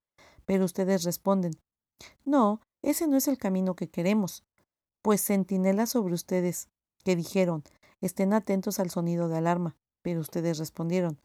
Pero 0.46 0.66
ustedes 0.66 1.04
responden, 1.04 1.54
no, 2.26 2.60
ese 2.82 3.08
no 3.08 3.18
es 3.18 3.28
el 3.28 3.38
camino 3.38 3.76
que 3.76 3.90
queremos. 3.90 4.44
Pues 5.02 5.24
centinelas 5.24 5.92
sobre 5.92 6.14
ustedes, 6.14 6.70
que 7.04 7.16
dijeron, 7.16 7.64
estén 8.02 8.34
atentos 8.34 8.80
al 8.80 8.90
sonido 8.90 9.30
de 9.30 9.38
alarma. 9.38 9.76
Pero 10.02 10.20
ustedes 10.20 10.58
respondieron, 10.58 11.20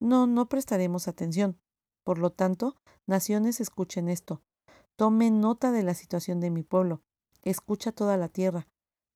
no, 0.00 0.26
no 0.26 0.48
prestaremos 0.48 1.08
atención. 1.08 1.58
Por 2.04 2.18
lo 2.18 2.30
tanto, 2.30 2.76
naciones 3.06 3.60
escuchen 3.60 4.08
esto. 4.08 4.42
Tomen 4.96 5.40
nota 5.40 5.72
de 5.72 5.82
la 5.82 5.94
situación 5.94 6.40
de 6.40 6.50
mi 6.50 6.62
pueblo. 6.62 7.00
Escucha 7.44 7.92
toda 7.92 8.16
la 8.16 8.28
tierra. 8.28 8.66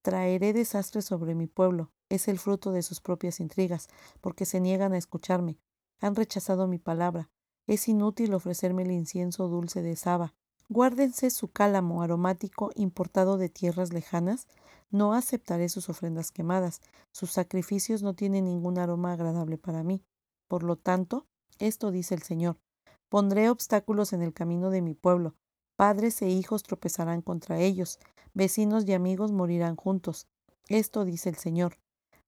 Traeré 0.03 0.53
desastre 0.53 1.01
sobre 1.01 1.35
mi 1.35 1.47
pueblo. 1.47 1.93
Es 2.11 2.29
el 2.29 2.38
fruto 2.38 2.73
de 2.73 2.83
sus 2.83 3.01
propias 3.01 3.41
intrigas, 3.41 3.88
porque 4.21 4.45
se 4.45 4.61
niegan 4.61 4.93
a 4.93 4.99
escucharme. 4.99 5.59
Han 6.01 6.14
rechazado 6.14 6.67
mi 6.67 6.79
palabra. 6.79 7.31
Es 7.67 7.88
inútil 7.88 8.35
ofrecerme 8.35 8.83
el 8.83 8.91
incienso 8.91 9.49
dulce 9.49 9.81
de 9.81 9.97
Saba. 9.97 10.35
Guárdense 10.69 11.31
su 11.31 11.49
cálamo 11.49 12.03
aromático 12.03 12.71
importado 12.75 13.38
de 13.38 13.49
tierras 13.49 13.95
lejanas. 13.95 14.47
No 14.91 15.14
aceptaré 15.14 15.71
sus 15.71 15.88
ofrendas 15.88 16.31
quemadas. 16.31 16.83
Sus 17.11 17.33
sacrificios 17.33 18.03
no 18.03 18.12
tienen 18.12 18.45
ningún 18.45 18.79
aroma 18.79 19.14
agradable 19.14 19.57
para 19.57 19.83
mí. 19.83 20.05
Por 20.49 20.64
lo 20.64 20.77
tanto, 20.77 21.27
esto 21.59 21.91
dice 21.91 22.14
el 22.14 22.23
Señor. 22.23 22.59
Pondré 23.09 23.49
obstáculos 23.49 24.12
en 24.12 24.21
el 24.21 24.35
camino 24.35 24.69
de 24.69 24.83
mi 24.83 24.95
pueblo. 24.95 25.35
Padres 25.79 26.21
e 26.23 26.29
hijos 26.29 26.64
tropezarán 26.64 27.23
contra 27.23 27.61
ellos. 27.61 28.01
Vecinos 28.35 28.85
y 28.88 28.95
amigos 28.95 29.31
morirán 29.31 29.77
juntos. 29.77 30.27
Esto 30.67 31.05
dice 31.05 31.29
el 31.29 31.37
Señor. 31.37 31.79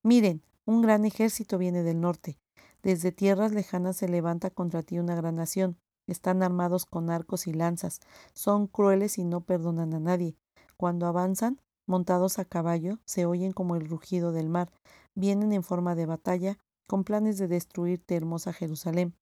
Miren, 0.05 0.45
un 0.67 0.83
gran 0.83 1.05
ejército 1.05 1.59
viene 1.59 1.83
del 1.83 2.01
norte. 2.01 2.39
Desde 2.85 3.11
tierras 3.11 3.51
lejanas 3.51 3.97
se 3.97 4.09
levanta 4.09 4.51
contra 4.51 4.85
ti 4.85 5.01
una 5.01 5.17
gran 5.17 5.35
nación. 5.35 5.81
Están 6.07 6.45
armados 6.45 6.87
con 6.87 7.11
arcos 7.11 7.49
y 7.49 7.53
lanzas. 7.53 7.99
Son 8.35 8.69
crueles 8.69 9.19
y 9.19 9.25
no 9.25 9.41
perdonan 9.41 9.95
a 9.95 9.99
nadie. 9.99 10.37
Cuando 10.77 11.07
avanzan, 11.07 11.61
montados 11.87 12.39
a 12.39 12.45
caballo, 12.45 13.01
se 13.05 13.27
oyen 13.27 13.51
como 13.51 13.75
el 13.75 13.89
rugido 13.89 14.31
del 14.31 14.49
mar. 14.49 14.71
Vienen 15.17 15.53
en 15.53 15.65
forma 15.65 15.97
de 15.97 16.07
batalla, 16.07 16.57
con 16.87 17.03
planes 17.03 17.37
de 17.37 17.49
destruirte, 17.49 18.15
hermosa 18.15 18.53
Jerusalén. 18.53 19.17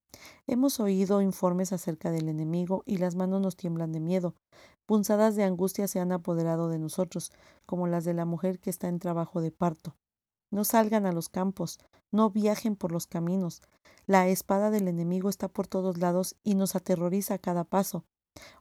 Hemos 0.47 0.81
oído 0.81 1.21
informes 1.21 1.73
acerca 1.73 2.11
del 2.11 2.29
enemigo 2.29 2.83
y 2.87 2.97
las 2.97 3.15
manos 3.15 3.41
nos 3.41 3.57
tiemblan 3.57 3.93
de 3.93 4.01
miedo. 4.01 4.35
Punzadas 4.87 5.37
de 5.37 5.45
angustia 5.45 5.89
se 5.89 6.01
han 6.01 6.13
apoderado 6.13 6.69
de 6.69 6.79
nosotros, 6.79 7.33
como 7.67 7.87
las 7.87 8.05
de 8.05 8.15
la 8.15 8.25
mujer 8.25 8.59
que 8.59 8.71
está 8.71 8.89
en 8.89 8.99
trabajo 8.99 9.41
de 9.41 9.51
parto. 9.51 9.95
No 10.51 10.65
salgan 10.65 11.05
a 11.05 11.13
los 11.13 11.29
campos, 11.29 11.79
no 12.11 12.31
viajen 12.31 12.77
por 12.77 12.93
los 12.93 13.07
caminos. 13.07 13.61
La 14.07 14.29
espada 14.29 14.71
del 14.71 14.89
enemigo 14.89 15.29
está 15.29 15.49
por 15.49 15.67
todos 15.67 15.99
lados 15.99 16.37
y 16.43 16.55
nos 16.55 16.75
aterroriza 16.75 17.35
a 17.35 17.39
cada 17.39 17.65
paso. 17.65 18.05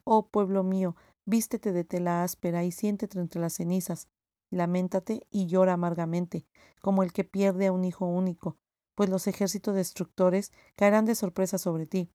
Oh 0.04 0.28
pueblo 0.28 0.64
mío, 0.64 0.98
vístete 1.26 1.72
de 1.72 1.86
tela 1.86 2.24
áspera 2.24 2.66
y 2.66 2.72
siéntete 2.72 3.20
entre 3.20 3.40
las 3.40 3.54
cenizas. 3.54 4.10
Lamentate 4.50 5.26
y 5.30 5.46
llora 5.46 5.74
amargamente, 5.74 6.46
como 6.82 7.04
el 7.04 7.14
que 7.14 7.24
pierde 7.24 7.68
a 7.68 7.72
un 7.72 7.86
hijo 7.86 8.06
único, 8.06 8.58
pues 8.98 9.12
los 9.12 9.28
ejércitos 9.28 9.76
destructores 9.76 10.52
caerán 10.76 11.06
de 11.06 11.14
sorpresa 11.14 11.60
sobre 11.60 11.86
ti. 11.86 12.10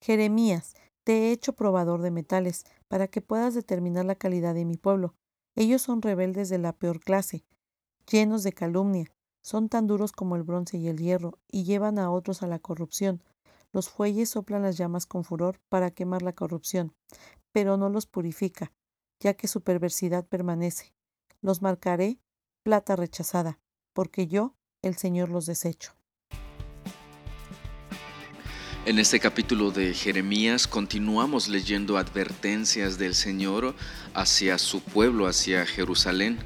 Jeremías, 0.00 0.74
te 1.04 1.12
he 1.28 1.30
hecho 1.30 1.52
probador 1.52 2.00
de 2.00 2.10
metales, 2.10 2.64
para 2.88 3.06
que 3.06 3.20
puedas 3.20 3.52
determinar 3.52 4.06
la 4.06 4.14
calidad 4.14 4.54
de 4.54 4.64
mi 4.64 4.78
pueblo. 4.78 5.14
Ellos 5.56 5.82
son 5.82 6.00
rebeldes 6.00 6.48
de 6.48 6.56
la 6.56 6.72
peor 6.72 7.00
clase, 7.00 7.44
llenos 8.10 8.44
de 8.44 8.54
calumnia, 8.54 9.12
son 9.42 9.68
tan 9.68 9.86
duros 9.86 10.12
como 10.12 10.36
el 10.36 10.42
bronce 10.42 10.78
y 10.78 10.88
el 10.88 10.96
hierro, 10.96 11.38
y 11.52 11.64
llevan 11.64 11.98
a 11.98 12.10
otros 12.10 12.42
a 12.42 12.46
la 12.46 12.60
corrupción. 12.60 13.22
Los 13.72 13.90
fuelles 13.90 14.30
soplan 14.30 14.62
las 14.62 14.78
llamas 14.78 15.04
con 15.04 15.22
furor 15.22 15.60
para 15.68 15.90
quemar 15.90 16.22
la 16.22 16.32
corrupción, 16.32 16.94
pero 17.52 17.76
no 17.76 17.90
los 17.90 18.06
purifica, 18.06 18.72
ya 19.20 19.34
que 19.34 19.48
su 19.48 19.60
perversidad 19.60 20.26
permanece. 20.26 20.94
Los 21.42 21.60
marcaré 21.60 22.18
plata 22.62 22.96
rechazada, 22.96 23.58
porque 23.92 24.28
yo, 24.28 24.54
el 24.80 24.96
Señor, 24.96 25.28
los 25.28 25.44
desecho. 25.44 25.95
En 28.86 29.00
este 29.00 29.18
capítulo 29.18 29.72
de 29.72 29.94
Jeremías 29.94 30.68
continuamos 30.68 31.48
leyendo 31.48 31.98
advertencias 31.98 32.98
del 32.98 33.16
Señor 33.16 33.74
hacia 34.14 34.58
su 34.58 34.80
pueblo, 34.80 35.26
hacia 35.26 35.66
Jerusalén 35.66 36.38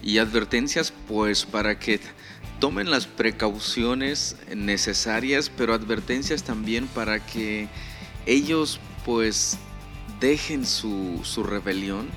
Y 0.00 0.18
advertencias 0.18 0.92
pues 1.08 1.44
para 1.44 1.80
que 1.80 1.98
tomen 2.60 2.92
las 2.92 3.08
precauciones 3.08 4.36
necesarias, 4.54 5.50
pero 5.50 5.74
advertencias 5.74 6.44
también 6.44 6.86
para 6.86 7.26
que 7.26 7.66
ellos 8.24 8.78
pues 9.04 9.58
dejen 10.20 10.64
su, 10.66 11.18
su 11.24 11.42
rebelión 11.42 12.08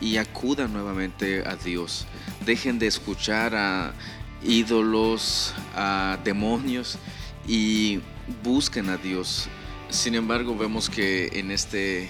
y 0.00 0.16
acudan 0.16 0.72
nuevamente 0.72 1.46
a 1.46 1.54
Dios. 1.54 2.08
Dejen 2.44 2.80
de 2.80 2.88
escuchar 2.88 3.54
a 3.54 3.94
ídolos, 4.42 5.54
a 5.76 6.18
demonios 6.24 6.98
y 7.46 8.00
busquen 8.42 8.88
a 8.88 8.96
Dios. 8.96 9.48
Sin 9.88 10.14
embargo, 10.14 10.56
vemos 10.56 10.88
que 10.88 11.38
en 11.38 11.50
este 11.50 12.08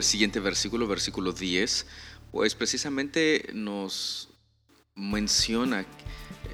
siguiente 0.00 0.40
versículo, 0.40 0.86
versículo 0.86 1.32
10, 1.32 1.86
pues 2.30 2.54
precisamente 2.54 3.50
nos 3.52 4.28
menciona 4.94 5.86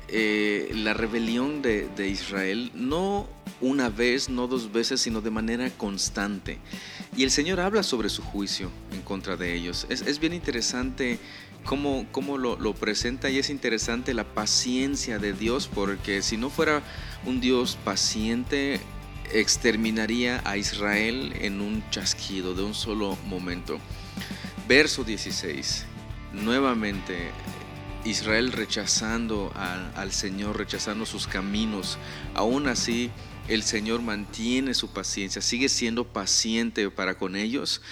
eh, 0.09 0.71
la 0.75 0.95
rebelión 0.95 1.63
de, 1.63 2.09
Israel, 2.09 2.71
no 2.75 3.29
una 3.61 3.89
vez, 3.89 4.29
no 4.29 4.47
dos 4.47 4.73
veces, 4.73 5.01
sino 5.01 5.21
de 5.21 5.31
manera 5.31 5.71
constante. 5.71 6.59
Y 7.17 7.25
el 7.25 7.31
Señor 7.31 7.61
habla 7.61 7.83
sobre 7.83 8.09
su 8.09 8.23
juicio 8.23 8.71
en 8.93 9.03
contra 9.03 9.37
de 9.37 9.55
ellos. 9.55 9.87
Es 9.89 10.19
bien 10.21 10.35
interesante 10.35 11.19
cómo, 11.67 12.07
cómo 12.13 12.39
lo, 12.39 12.57
lo, 12.57 12.73
presenta 12.75 13.29
y 13.29 13.39
es 13.39 13.51
interesante 13.51 14.15
la 14.15 14.25
paciencia 14.25 15.19
de 15.19 15.35
Dios, 15.35 15.69
porque 15.73 16.23
si 16.23 16.39
no 16.39 16.49
fuera 16.49 16.83
un 17.27 17.41
Dios 17.41 17.77
paciente, 17.85 18.81
exterminaría 19.33 20.41
a 20.45 20.57
Israel 20.57 21.35
en 21.41 21.61
un 21.61 21.83
chasquido 21.91 22.55
de 22.55 22.63
un 22.63 22.75
solo 22.75 23.19
momento. 23.27 23.79
Verso 24.67 25.05
16. 25.05 25.85
Nuevamente 26.33 27.31
Israel 28.07 28.53
rechazando 28.53 29.53
al, 29.55 30.13
Señor, 30.13 30.57
rechazando 30.57 31.07
sus 31.07 31.27
caminos. 31.27 31.99
Aún 32.35 32.69
así, 32.69 33.11
el 33.49 33.63
Señor 33.63 34.03
mantiene 34.03 34.75
su 34.75 34.91
paciencia, 34.91 35.43
sigue 35.43 35.69
siendo 35.69 36.05
paciente 36.05 36.91
para 36.91 37.19
con 37.19 37.37
ellos. 37.37 37.83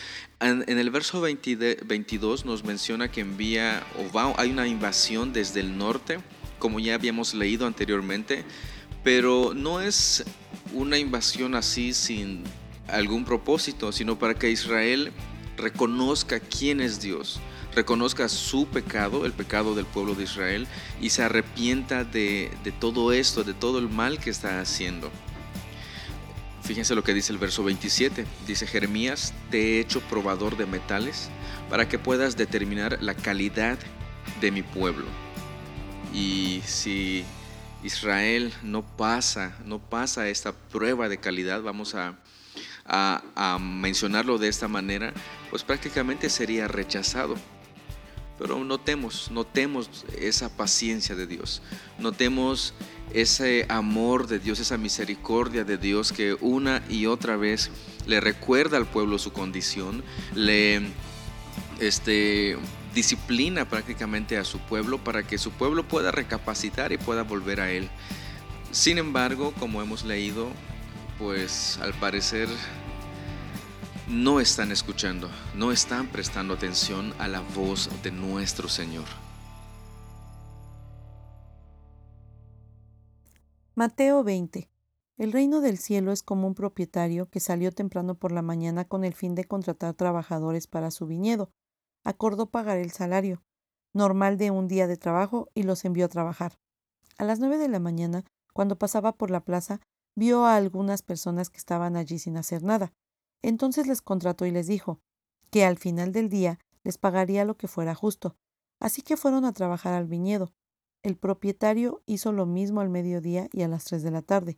En, 0.40 0.64
en 0.68 0.78
el 0.78 0.90
verso 0.90 1.20
20, 1.20 1.80
22 1.84 2.44
nos 2.44 2.64
menciona 2.64 3.10
que 3.10 3.20
envía, 3.20 3.84
o 3.98 4.12
va, 4.12 4.34
hay 4.36 4.50
una 4.50 4.66
invasión 4.66 5.32
desde 5.32 5.60
el 5.60 5.76
norte, 5.76 6.18
como 6.58 6.80
ya 6.80 6.94
habíamos 6.94 7.34
leído 7.34 7.66
anteriormente, 7.66 8.44
pero 9.02 9.52
no 9.54 9.80
es 9.80 10.24
una 10.72 10.98
invasión 10.98 11.54
así 11.54 11.92
sin 11.92 12.44
algún 12.88 13.24
propósito, 13.24 13.92
sino 13.92 14.18
para 14.18 14.34
que 14.34 14.50
Israel 14.50 15.12
reconozca 15.56 16.40
quién 16.40 16.80
es 16.80 17.00
Dios, 17.00 17.40
reconozca 17.74 18.28
su 18.28 18.66
pecado, 18.66 19.26
el 19.26 19.32
pecado 19.32 19.74
del 19.74 19.86
pueblo 19.86 20.14
de 20.14 20.24
Israel, 20.24 20.66
y 21.00 21.10
se 21.10 21.22
arrepienta 21.22 22.04
de, 22.04 22.50
de 22.62 22.72
todo 22.72 23.12
esto, 23.12 23.44
de 23.44 23.54
todo 23.54 23.78
el 23.78 23.88
mal 23.88 24.18
que 24.18 24.30
está 24.30 24.60
haciendo. 24.60 25.10
Fíjense 26.64 26.94
lo 26.94 27.04
que 27.04 27.12
dice 27.12 27.30
el 27.30 27.38
verso 27.38 27.62
27. 27.62 28.24
Dice 28.46 28.66
Jeremías, 28.66 29.34
te 29.50 29.58
he 29.58 29.80
hecho 29.80 30.00
probador 30.00 30.56
de 30.56 30.64
metales 30.64 31.28
para 31.68 31.88
que 31.88 31.98
puedas 31.98 32.38
determinar 32.38 32.98
la 33.02 33.14
calidad 33.14 33.78
de 34.40 34.50
mi 34.50 34.62
pueblo. 34.62 35.04
Y 36.14 36.62
si 36.64 37.22
Israel 37.82 38.50
no 38.62 38.82
pasa, 38.82 39.58
no 39.66 39.78
pasa 39.78 40.28
esta 40.28 40.52
prueba 40.52 41.10
de 41.10 41.18
calidad, 41.18 41.60
vamos 41.60 41.94
a, 41.94 42.14
a, 42.86 43.22
a 43.34 43.58
mencionarlo 43.58 44.38
de 44.38 44.48
esta 44.48 44.66
manera, 44.66 45.12
pues 45.50 45.64
prácticamente 45.64 46.30
sería 46.30 46.66
rechazado. 46.66 47.36
Pero 48.44 48.62
notemos, 48.62 49.30
notemos 49.30 49.88
esa 50.20 50.54
paciencia 50.54 51.14
de 51.14 51.26
Dios, 51.26 51.62
notemos 51.98 52.74
ese 53.14 53.64
amor 53.70 54.26
de 54.26 54.38
Dios, 54.38 54.60
esa 54.60 54.76
misericordia 54.76 55.64
de 55.64 55.78
Dios 55.78 56.12
que 56.12 56.36
una 56.42 56.82
y 56.90 57.06
otra 57.06 57.38
vez 57.38 57.70
le 58.06 58.20
recuerda 58.20 58.76
al 58.76 58.84
pueblo 58.84 59.18
su 59.18 59.32
condición, 59.32 60.04
le 60.34 60.82
este, 61.80 62.58
disciplina 62.94 63.66
prácticamente 63.66 64.36
a 64.36 64.44
su 64.44 64.58
pueblo 64.58 64.98
para 65.02 65.22
que 65.22 65.38
su 65.38 65.50
pueblo 65.50 65.88
pueda 65.88 66.10
recapacitar 66.10 66.92
y 66.92 66.98
pueda 66.98 67.22
volver 67.22 67.62
a 67.62 67.70
él. 67.70 67.88
Sin 68.72 68.98
embargo, 68.98 69.54
como 69.58 69.80
hemos 69.80 70.04
leído, 70.04 70.48
pues 71.18 71.78
al 71.80 71.94
parecer 71.94 72.50
no 74.08 74.38
están 74.38 74.70
escuchando, 74.70 75.30
no 75.56 75.72
están 75.72 76.08
prestando 76.08 76.54
atención 76.54 77.14
a 77.18 77.26
la 77.26 77.40
voz 77.40 77.90
de 78.02 78.10
nuestro 78.10 78.68
Señor. 78.68 79.06
Mateo 83.74 84.22
20. 84.22 84.68
El 85.16 85.32
reino 85.32 85.60
del 85.60 85.78
cielo 85.78 86.12
es 86.12 86.22
como 86.22 86.46
un 86.46 86.54
propietario 86.54 87.30
que 87.30 87.40
salió 87.40 87.72
temprano 87.72 88.14
por 88.14 88.30
la 88.30 88.42
mañana 88.42 88.84
con 88.84 89.04
el 89.04 89.14
fin 89.14 89.34
de 89.34 89.44
contratar 89.44 89.94
trabajadores 89.94 90.66
para 90.66 90.90
su 90.90 91.06
viñedo. 91.06 91.50
Acordó 92.04 92.50
pagar 92.50 92.78
el 92.78 92.90
salario 92.90 93.42
normal 93.94 94.36
de 94.36 94.50
un 94.50 94.68
día 94.68 94.86
de 94.86 94.96
trabajo 94.96 95.48
y 95.54 95.62
los 95.62 95.84
envió 95.84 96.04
a 96.04 96.08
trabajar. 96.08 96.58
A 97.16 97.24
las 97.24 97.38
nueve 97.38 97.58
de 97.58 97.68
la 97.68 97.78
mañana, 97.78 98.24
cuando 98.52 98.76
pasaba 98.76 99.12
por 99.12 99.30
la 99.30 99.44
plaza, 99.44 99.80
vio 100.14 100.44
a 100.44 100.56
algunas 100.56 101.02
personas 101.02 101.48
que 101.48 101.58
estaban 101.58 101.96
allí 101.96 102.18
sin 102.18 102.36
hacer 102.36 102.62
nada. 102.62 102.92
Entonces 103.44 103.86
les 103.86 104.00
contrató 104.00 104.46
y 104.46 104.50
les 104.50 104.66
dijo 104.66 105.02
que 105.50 105.66
al 105.66 105.76
final 105.76 106.12
del 106.12 106.30
día 106.30 106.58
les 106.82 106.96
pagaría 106.96 107.44
lo 107.44 107.58
que 107.58 107.68
fuera 107.68 107.94
justo. 107.94 108.36
Así 108.80 109.02
que 109.02 109.18
fueron 109.18 109.44
a 109.44 109.52
trabajar 109.52 109.92
al 109.92 110.06
viñedo. 110.06 110.54
El 111.02 111.18
propietario 111.18 112.02
hizo 112.06 112.32
lo 112.32 112.46
mismo 112.46 112.80
al 112.80 112.88
mediodía 112.88 113.50
y 113.52 113.60
a 113.60 113.68
las 113.68 113.84
tres 113.84 114.02
de 114.02 114.10
la 114.10 114.22
tarde. 114.22 114.56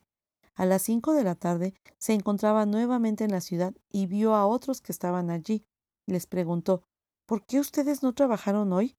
A 0.55 0.67
las 0.67 0.83
cinco 0.83 1.15
de 1.15 1.25
la 1.25 1.35
tarde 1.35 1.75
se 1.99 2.13
encontraba 2.13 2.65
nuevamente 2.65 3.25
en 3.25 3.33
la 3.33 3.41
ciudad 3.41 3.75
y 3.91 4.07
vio 4.07 4.37
a 4.37 4.47
otros 4.47 4.81
que 4.81 4.93
estaban 4.93 5.31
allí. 5.31 5.67
Les 6.07 6.29
preguntó 6.29 6.85
¿Por 7.27 7.45
qué 7.45 7.59
ustedes 7.59 8.05
no 8.05 8.15
trabajaron 8.15 8.73
hoy? 8.73 8.97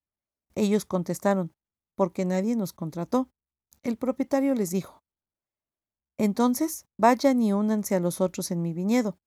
Ellos 0.54 0.84
contestaron 0.84 1.54
porque 1.94 2.26
nadie 2.26 2.56
nos 2.56 2.74
contrató. 2.74 3.30
El 3.82 3.96
propietario 3.96 4.54
les 4.54 4.68
dijo 4.68 5.02
Entonces 6.18 6.84
vayan 6.98 7.40
y 7.40 7.54
únanse 7.54 7.94
a 7.94 8.00
los 8.00 8.20
otros 8.20 8.50
en 8.50 8.60
mi 8.60 8.74
viñedo. 8.74 9.18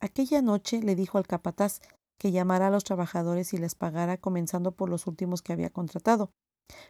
Aquella 0.00 0.42
noche 0.42 0.82
le 0.82 0.94
dijo 0.94 1.18
al 1.18 1.26
capataz 1.26 1.80
que 2.18 2.32
llamara 2.32 2.68
a 2.68 2.70
los 2.70 2.84
trabajadores 2.84 3.52
y 3.52 3.58
les 3.58 3.74
pagara 3.74 4.16
comenzando 4.16 4.72
por 4.72 4.90
los 4.90 5.06
últimos 5.06 5.42
que 5.42 5.52
había 5.52 5.70
contratado. 5.70 6.30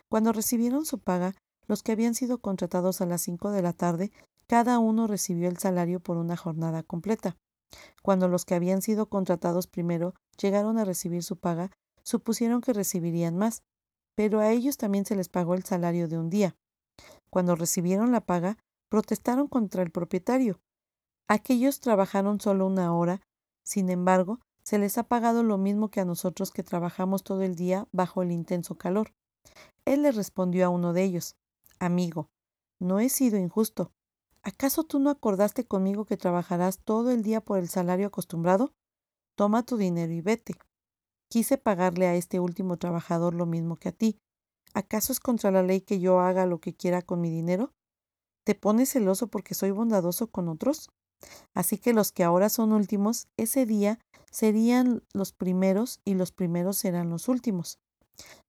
Cuando 0.09 0.33
recibieron 0.33 0.85
su 0.85 0.99
paga, 0.99 1.35
los 1.67 1.83
que 1.83 1.93
habían 1.93 2.15
sido 2.15 2.39
contratados 2.39 3.01
a 3.01 3.07
las 3.07 3.23
cinco 3.23 3.51
de 3.51 3.63
la 3.63 3.73
tarde, 3.73 4.11
cada 4.47 4.79
uno 4.79 5.07
recibió 5.07 5.49
el 5.49 5.59
salario 5.59 6.01
por 6.01 6.17
una 6.17 6.37
jornada 6.37 6.83
completa. 6.83 7.37
Cuando 8.03 8.29
los 8.29 8.45
que 8.45 8.55
habían 8.55 8.81
sido 8.81 9.09
contratados 9.09 9.67
primero 9.67 10.15
llegaron 10.41 10.79
a 10.79 10.85
recibir 10.85 11.23
su 11.23 11.37
paga, 11.37 11.71
supusieron 12.03 12.63
que 12.63 12.73
recibirían 12.73 13.37
más, 13.37 13.63
pero 14.15 14.41
a 14.41 14.51
ellos 14.51 14.79
también 14.79 15.05
se 15.05 15.17
les 15.17 15.29
pagó 15.29 15.55
el 15.55 15.65
salario 15.65 16.09
de 16.09 16.19
un 16.19 16.31
día. 16.31 16.57
Cuando 17.31 17.55
recibieron 17.55 18.11
la 18.11 18.23
paga, 18.23 18.57
protestaron 18.89 19.49
contra 19.49 19.83
el 19.83 19.91
propietario. 19.91 20.59
Aquellos 21.29 21.81
trabajaron 21.81 22.41
solo 22.41 22.67
una 22.67 22.95
hora, 22.95 23.21
sin 23.63 23.91
embargo, 23.91 24.41
se 24.63 24.79
les 24.79 24.97
ha 24.97 25.05
pagado 25.05 25.43
lo 25.43 25.59
mismo 25.59 25.91
que 25.91 26.01
a 26.01 26.07
nosotros 26.07 26.51
que 26.51 26.63
trabajamos 26.63 27.23
todo 27.23 27.43
el 27.43 27.55
día 27.55 27.87
bajo 27.93 28.23
el 28.23 28.33
intenso 28.33 28.77
calor. 28.77 29.13
Él 29.85 30.03
le 30.03 30.13
respondió 30.13 30.67
a 30.67 30.71
uno 30.71 30.93
de 30.93 31.05
ellos 31.05 31.37
Amigo, 31.79 32.29
no 32.81 32.99
he 32.99 33.09
sido 33.09 33.39
injusto. 33.39 33.93
¿Acaso 34.43 34.85
tú 34.85 34.99
no 34.99 35.11
acordaste 35.11 35.67
conmigo 35.67 36.07
que 36.07 36.17
trabajarás 36.17 36.79
todo 36.81 37.11
el 37.11 37.23
día 37.23 37.41
por 37.41 37.59
el 37.59 37.69
salario 37.69 38.07
acostumbrado? 38.07 38.73
Toma 39.37 39.65
tu 39.65 39.77
dinero 39.77 40.13
y 40.13 40.21
vete. 40.21 40.55
Quise 41.29 41.59
pagarle 41.59 42.07
a 42.07 42.15
este 42.15 42.41
último 42.41 42.79
trabajador 42.79 43.35
lo 43.35 43.47
mismo 43.47 43.77
que 43.77 43.91
a 43.91 43.93
ti. 43.93 44.19
¿Acaso 44.75 45.13
es 45.13 45.21
contra 45.21 45.51
la 45.51 45.63
ley 45.63 45.83
que 45.83 46.01
yo 46.01 46.21
haga 46.21 46.47
lo 46.47 46.61
que 46.61 46.75
quiera 46.75 47.03
con 47.03 47.21
mi 47.21 47.31
dinero? 47.31 47.73
¿Te 48.45 48.55
pones 48.55 48.91
celoso 48.91 49.29
porque 49.29 49.55
soy 49.55 49.71
bondadoso 49.71 50.31
con 50.31 50.49
otros? 50.49 50.89
Así 51.55 51.79
que 51.79 51.93
los 51.93 52.13
que 52.13 52.25
ahora 52.25 52.49
son 52.49 52.73
últimos, 52.73 53.29
ese 53.37 53.67
día 53.67 53.99
serían 54.31 55.03
los 55.13 55.33
primeros 55.33 56.01
y 56.05 56.15
los 56.15 56.33
primeros 56.33 56.79
serán 56.79 57.11
los 57.11 57.29
últimos. 57.29 57.79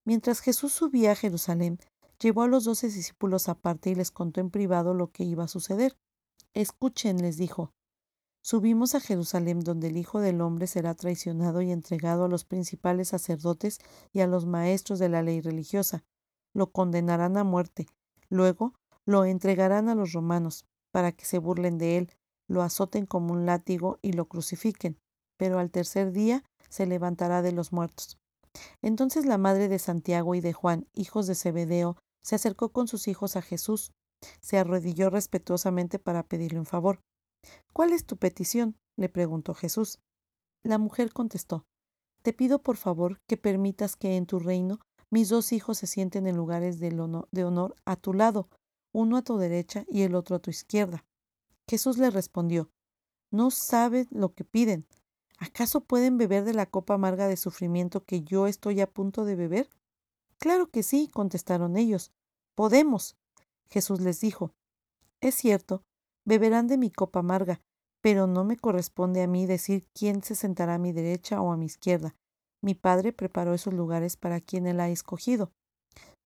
Mientras 0.06 0.40
Jesús 0.40 0.74
subía 0.74 1.12
a 1.12 1.16
Jerusalén, 1.16 1.80
llevó 2.20 2.44
a 2.44 2.48
los 2.48 2.66
doce 2.66 2.88
discípulos 2.88 3.50
aparte 3.50 3.90
y 3.90 3.96
les 3.96 4.12
contó 4.12 4.42
en 4.42 4.50
privado 4.50 4.94
lo 4.94 5.12
que 5.12 5.24
iba 5.24 5.46
a 5.46 5.48
suceder. 5.48 5.98
Escuchen, 6.54 7.22
les 7.22 7.38
dijo. 7.38 7.72
Subimos 8.42 8.96
a 8.96 9.02
Jerusalén 9.02 9.60
donde 9.60 9.88
el 9.88 9.98
Hijo 9.98 10.22
del 10.22 10.42
Hombre 10.42 10.66
será 10.66 10.96
traicionado 10.96 11.62
y 11.62 11.72
entregado 11.72 12.26
a 12.26 12.30
los 12.30 12.46
principales 12.46 13.10
sacerdotes 13.10 13.80
y 14.14 14.22
a 14.22 14.28
los 14.28 14.46
maestros 14.46 14.98
de 15.00 15.10
la 15.10 15.22
ley 15.22 15.42
religiosa. 15.42 16.04
Lo 16.54 16.72
condenarán 16.72 17.38
a 17.38 17.44
muerte. 17.44 17.88
Luego 18.30 18.74
lo 19.06 19.26
entregarán 19.26 19.90
a 19.90 19.96
los 19.96 20.14
romanos, 20.14 20.66
para 20.92 21.12
que 21.12 21.26
se 21.26 21.38
burlen 21.38 21.78
de 21.78 21.98
él, 21.98 22.12
lo 22.50 22.64
azoten 22.64 23.06
como 23.06 23.32
un 23.32 23.46
látigo 23.46 24.00
y 24.02 24.14
lo 24.14 24.26
crucifiquen. 24.26 24.98
Pero 25.38 25.60
al 25.60 25.72
tercer 25.72 26.12
día 26.12 26.44
se 26.68 26.86
levantará 26.86 27.42
de 27.42 27.54
los 27.54 27.72
muertos. 27.72 28.18
Entonces 28.82 29.26
la 29.26 29.38
madre 29.38 29.70
de 29.70 29.80
Santiago 29.80 30.36
y 30.36 30.42
de 30.42 30.52
Juan, 30.52 30.88
hijos 30.94 31.28
de 31.28 31.36
Zebedeo, 31.36 31.98
se 32.24 32.36
acercó 32.36 32.70
con 32.70 32.88
sus 32.88 33.08
hijos 33.08 33.36
a 33.36 33.42
Jesús, 33.42 33.92
se 34.42 34.58
arrodilló 34.58 35.10
respetuosamente 35.10 36.00
para 36.00 36.24
pedirle 36.24 36.60
un 36.60 36.66
favor. 36.66 37.00
¿Cuál 37.72 37.94
es 37.94 38.06
tu 38.06 38.18
petición? 38.18 38.76
le 38.98 39.08
preguntó 39.08 39.54
Jesús. 39.54 40.00
La 40.64 40.78
mujer 40.78 41.14
contestó, 41.14 41.64
Te 42.22 42.34
pido 42.34 42.62
por 42.62 42.76
favor 42.76 43.22
que 43.28 43.38
permitas 43.38 43.96
que 43.96 44.18
en 44.18 44.26
tu 44.26 44.40
reino 44.40 44.80
mis 45.10 45.30
dos 45.30 45.54
hijos 45.54 45.78
se 45.78 45.88
sienten 45.88 46.28
en 46.28 46.36
lugares 46.36 46.80
de 46.80 47.44
honor 47.46 47.76
a 47.86 47.96
tu 47.96 48.14
lado, 48.14 48.50
uno 48.94 49.18
a 49.18 49.22
tu 49.22 49.38
derecha 49.38 49.86
y 49.88 50.02
el 50.02 50.16
otro 50.16 50.36
a 50.36 50.40
tu 50.40 50.50
izquierda. 50.50 51.06
Jesús 51.70 52.00
le 52.00 52.10
respondió, 52.10 52.72
No 53.30 53.52
saben 53.52 54.08
lo 54.10 54.34
que 54.34 54.44
piden. 54.44 54.88
¿Acaso 55.38 55.82
pueden 55.82 56.18
beber 56.18 56.44
de 56.44 56.56
la 56.56 56.66
copa 56.66 56.96
amarga 56.96 57.28
de 57.28 57.38
sufrimiento 57.38 58.04
que 58.04 58.22
yo 58.24 58.48
estoy 58.48 58.82
a 58.82 58.90
punto 58.90 59.24
de 59.24 59.36
beber? 59.36 59.70
Claro 60.40 60.72
que 60.72 60.82
sí, 60.82 61.08
contestaron 61.14 61.78
ellos. 61.78 62.12
Podemos. 62.56 63.18
Jesús 63.70 64.02
les 64.02 64.20
dijo, 64.20 64.52
Es 65.22 65.36
cierto, 65.36 65.84
beberán 66.26 66.66
de 66.66 66.80
mi 66.80 66.90
copa 66.90 67.20
amarga, 67.20 67.62
pero 68.02 68.26
no 68.26 68.44
me 68.44 68.58
corresponde 68.58 69.22
a 69.22 69.28
mí 69.28 69.46
decir 69.46 69.86
quién 69.94 70.24
se 70.24 70.34
sentará 70.34 70.74
a 70.74 70.80
mi 70.80 70.92
derecha 70.92 71.40
o 71.40 71.52
a 71.52 71.58
mi 71.58 71.68
izquierda. 71.68 72.16
Mi 72.64 72.74
Padre 72.74 73.14
preparó 73.14 73.54
esos 73.54 73.76
lugares 73.76 74.18
para 74.18 74.42
quien 74.42 74.66
Él 74.66 74.80
ha 74.80 74.90
escogido. 74.90 75.52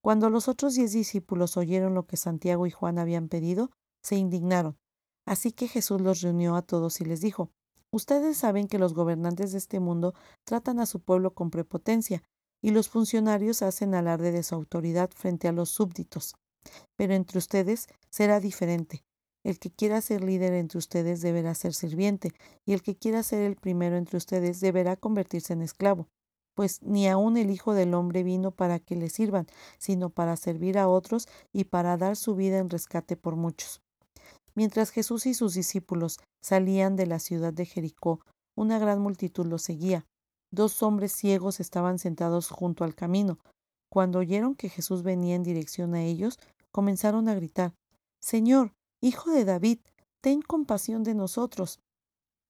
Cuando 0.02 0.30
los 0.30 0.48
otros 0.48 0.76
diez 0.76 0.94
discípulos 0.94 1.58
oyeron 1.58 1.96
lo 1.96 2.08
que 2.08 2.16
Santiago 2.16 2.66
y 2.66 2.72
Juan 2.72 2.98
habían 2.98 3.28
pedido, 3.28 3.72
se 4.02 4.16
indignaron. 4.16 4.78
Así 5.26 5.52
que 5.52 5.68
Jesús 5.68 6.02
los 6.02 6.22
reunió 6.22 6.56
a 6.56 6.62
todos 6.62 7.00
y 7.02 7.06
les 7.06 7.22
dijo, 7.22 7.50
Ustedes 7.94 8.38
saben 8.38 8.68
que 8.68 8.80
los 8.80 8.96
gobernantes 8.96 9.52
de 9.52 9.60
este 9.60 9.80
mundo 9.80 10.16
tratan 10.46 10.80
a 10.80 10.88
su 10.88 11.00
pueblo 11.00 11.36
con 11.36 11.52
prepotencia, 11.52 12.24
y 12.60 12.72
los 12.72 12.90
funcionarios 12.90 13.62
hacen 13.62 13.94
alarde 13.94 14.32
de 14.32 14.42
su 14.42 14.56
autoridad 14.56 15.12
frente 15.14 15.48
a 15.48 15.52
los 15.52 15.70
súbditos. 15.70 16.34
Pero 16.96 17.14
entre 17.14 17.38
ustedes 17.38 17.88
será 18.10 18.40
diferente. 18.40 19.04
El 19.44 19.60
que 19.60 19.70
quiera 19.70 20.02
ser 20.02 20.24
líder 20.24 20.54
entre 20.54 20.80
ustedes 20.80 21.22
deberá 21.22 21.54
ser 21.54 21.76
sirviente, 21.76 22.32
y 22.66 22.74
el 22.74 22.82
que 22.82 22.96
quiera 22.96 23.22
ser 23.22 23.44
el 23.44 23.58
primero 23.58 23.96
entre 23.96 24.18
ustedes 24.18 24.60
deberá 24.60 24.96
convertirse 24.96 25.54
en 25.54 25.62
esclavo. 25.62 26.08
Pues 26.56 26.82
ni 26.82 27.08
aun 27.08 27.38
el 27.38 27.52
Hijo 27.52 27.74
del 27.76 27.94
Hombre 27.94 28.24
vino 28.24 28.50
para 28.50 28.80
que 28.80 28.96
le 28.96 29.10
sirvan, 29.10 29.46
sino 29.78 30.10
para 30.10 30.36
servir 30.36 30.80
a 30.80 30.88
otros 30.88 31.28
y 31.52 31.66
para 31.66 31.96
dar 31.98 32.16
su 32.16 32.34
vida 32.34 32.58
en 32.58 32.72
rescate 32.72 33.18
por 33.18 33.36
muchos. 33.36 33.83
Mientras 34.56 34.92
Jesús 34.92 35.26
y 35.26 35.34
sus 35.34 35.54
discípulos 35.54 36.20
salían 36.42 36.96
de 36.96 37.08
la 37.08 37.20
ciudad 37.20 37.54
de 37.54 37.66
Jericó, 37.66 38.20
una 38.56 38.80
gran 38.80 39.02
multitud 39.02 39.46
los 39.46 39.64
seguía. 39.64 40.06
Dos 40.52 40.84
hombres 40.84 41.12
ciegos 41.14 41.60
estaban 41.60 41.98
sentados 41.98 42.50
junto 42.50 42.84
al 42.84 42.94
camino. 42.94 43.40
Cuando 43.90 44.20
oyeron 44.20 44.56
que 44.56 44.70
Jesús 44.70 45.04
venía 45.04 45.36
en 45.36 45.44
dirección 45.44 45.96
a 45.96 46.04
ellos, 46.04 46.40
comenzaron 46.72 47.28
a 47.30 47.36
gritar 47.36 47.74
Señor, 48.22 48.74
Hijo 49.02 49.32
de 49.32 49.44
David, 49.44 49.80
ten 50.22 50.42
compasión 50.42 51.04
de 51.04 51.14
nosotros. 51.14 51.80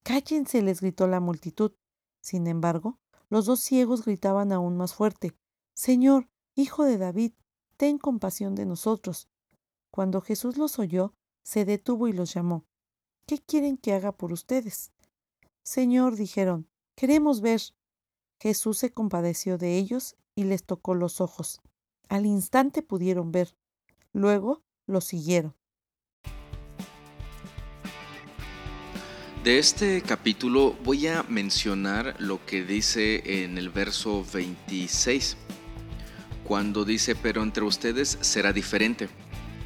Cállense, 0.04 0.62
les 0.62 0.82
gritó 0.82 1.08
la 1.08 1.20
multitud. 1.20 1.72
Sin 2.22 2.48
embargo, 2.48 3.00
los 3.30 3.46
dos 3.46 3.62
ciegos 3.62 4.06
gritaban 4.06 4.52
aún 4.52 4.78
más 4.78 4.94
fuerte 4.94 5.36
Señor, 5.76 6.28
Hijo 6.56 6.84
de 6.84 6.98
David, 6.98 7.34
ten 7.78 7.98
compasión 7.98 8.54
de 8.54 8.66
nosotros. 8.66 9.28
Cuando 9.92 10.22
Jesús 10.22 10.58
los 10.58 10.78
oyó, 10.78 11.14
se 11.44 11.66
detuvo 11.66 12.08
y 12.08 12.14
los 12.14 12.34
llamó. 12.34 12.66
¿Qué 13.28 13.40
quieren 13.40 13.78
que 13.78 13.94
haga 13.94 14.12
por 14.12 14.34
ustedes? 14.34 14.92
Señor, 15.64 16.16
dijeron, 16.16 16.68
queremos 16.96 17.42
ver. 17.42 17.62
Jesús 18.42 18.78
se 18.80 18.92
compadeció 18.92 19.58
de 19.58 19.78
ellos 19.78 20.16
y 20.36 20.44
les 20.46 20.64
tocó 20.64 20.96
los 20.96 21.22
ojos. 21.22 21.62
Al 22.10 22.26
instante 22.26 22.82
pudieron 22.82 23.32
ver. 23.32 23.56
Luego 24.12 24.64
los 24.86 25.06
siguieron. 25.06 25.56
De 29.44 29.60
este 29.60 30.02
capítulo 30.02 30.74
voy 30.84 31.08
a 31.08 31.24
mencionar 31.24 32.16
lo 32.20 32.46
que 32.46 32.64
dice 32.64 33.44
en 33.44 33.58
el 33.58 33.70
verso 33.70 34.26
26, 34.34 35.36
cuando 36.46 36.86
dice, 36.86 37.14
pero 37.16 37.44
entre 37.44 37.66
ustedes 37.66 38.18
será 38.22 38.54
diferente 38.54 39.10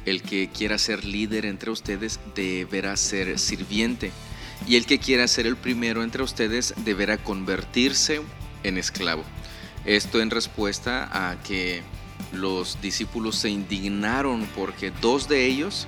el 0.08 0.22
que 0.22 0.48
quiera 0.48 0.78
ser 0.78 1.04
líder 1.04 1.46
entre 1.46 1.70
ustedes 1.70 2.20
deberá 2.34 2.96
ser 2.96 3.38
sirviente. 3.38 4.10
Y 4.66 4.76
el 4.76 4.86
que 4.86 4.98
quiera 4.98 5.28
ser 5.28 5.46
el 5.46 5.56
primero 5.56 6.02
entre 6.02 6.22
ustedes 6.22 6.74
deberá 6.84 7.16
convertirse 7.16 8.20
en 8.64 8.78
esclavo. 8.78 9.24
Esto 9.84 10.20
en 10.20 10.30
respuesta 10.30 11.08
a 11.12 11.40
que 11.42 11.82
los 12.32 12.80
discípulos 12.82 13.36
se 13.36 13.48
indignaron 13.48 14.46
porque 14.56 14.90
dos 15.00 15.28
de 15.28 15.46
ellos 15.46 15.86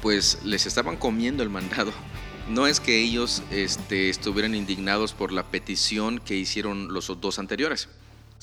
pues 0.00 0.38
les 0.44 0.66
estaban 0.66 0.96
comiendo 0.96 1.42
el 1.42 1.50
mandado. 1.50 1.92
No 2.48 2.66
es 2.66 2.80
que 2.80 3.00
ellos 3.00 3.42
este, 3.50 4.08
estuvieran 4.08 4.54
indignados 4.54 5.12
por 5.12 5.32
la 5.32 5.44
petición 5.44 6.18
que 6.18 6.36
hicieron 6.36 6.92
los 6.92 7.06
dos 7.20 7.38
anteriores 7.38 7.88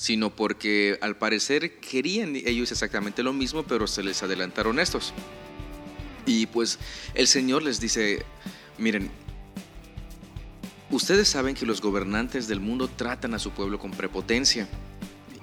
sino 0.00 0.34
porque 0.34 0.98
al 1.02 1.18
parecer 1.18 1.78
querían 1.78 2.34
ellos 2.34 2.72
exactamente 2.72 3.22
lo 3.22 3.34
mismo, 3.34 3.64
pero 3.64 3.86
se 3.86 4.02
les 4.02 4.22
adelantaron 4.22 4.80
estos. 4.80 5.12
Y 6.24 6.46
pues 6.46 6.78
el 7.12 7.26
Señor 7.26 7.62
les 7.62 7.80
dice, 7.80 8.24
miren, 8.78 9.10
ustedes 10.90 11.28
saben 11.28 11.54
que 11.54 11.66
los 11.66 11.82
gobernantes 11.82 12.48
del 12.48 12.60
mundo 12.60 12.88
tratan 12.88 13.34
a 13.34 13.38
su 13.38 13.50
pueblo 13.50 13.78
con 13.78 13.90
prepotencia 13.90 14.66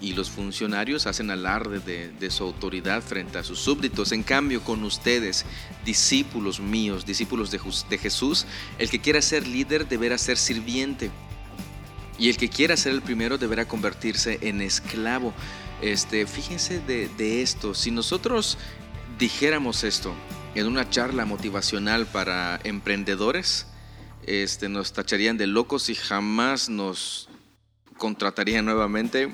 y 0.02 0.14
los 0.14 0.32
funcionarios 0.32 1.06
hacen 1.06 1.30
alarde 1.30 1.80
de, 2.20 2.32
su 2.32 2.44
autoridad 2.44 3.04
frente 3.04 3.38
a 3.38 3.44
sus 3.44 3.60
súbditos. 3.60 4.12
En 4.12 4.24
cambio, 4.24 4.64
con 4.64 4.84
ustedes, 4.84 5.46
discípulos 5.86 6.60
míos, 6.60 7.06
discípulos 7.06 7.52
de, 7.52 7.60
de 7.90 7.98
Jesús, 8.00 8.48
el 8.80 8.90
que 8.90 9.02
quiera 9.02 9.22
ser 9.22 9.46
líder 9.46 9.88
deberá 9.88 10.18
ser 10.18 10.40
sirviente 10.40 11.12
y 12.18 12.30
el 12.30 12.38
que 12.38 12.50
quiera 12.50 12.78
ser 12.78 12.94
el 12.94 13.02
primero 13.02 13.38
deberá 13.38 13.68
convertirse 13.68 14.40
en 14.42 14.62
esclavo. 14.62 15.34
Este, 15.82 16.26
fíjense 16.26 16.80
de, 16.80 17.42
esto, 17.42 17.76
si 17.76 17.92
nosotros 17.92 18.58
dijéramos 19.20 19.84
esto 19.84 20.14
en 20.56 20.68
una 20.68 20.90
charla 20.90 21.26
motivacional 21.26 22.08
para 22.08 22.60
emprendedores, 22.64 23.68
este, 24.26 24.70
nos 24.70 24.94
tacharían 24.94 25.38
de 25.38 25.48
locos 25.48 25.90
y 25.90 25.96
jamás 25.96 26.70
nos 26.70 27.30
contratarían 27.98 28.66
nuevamente 28.66 29.30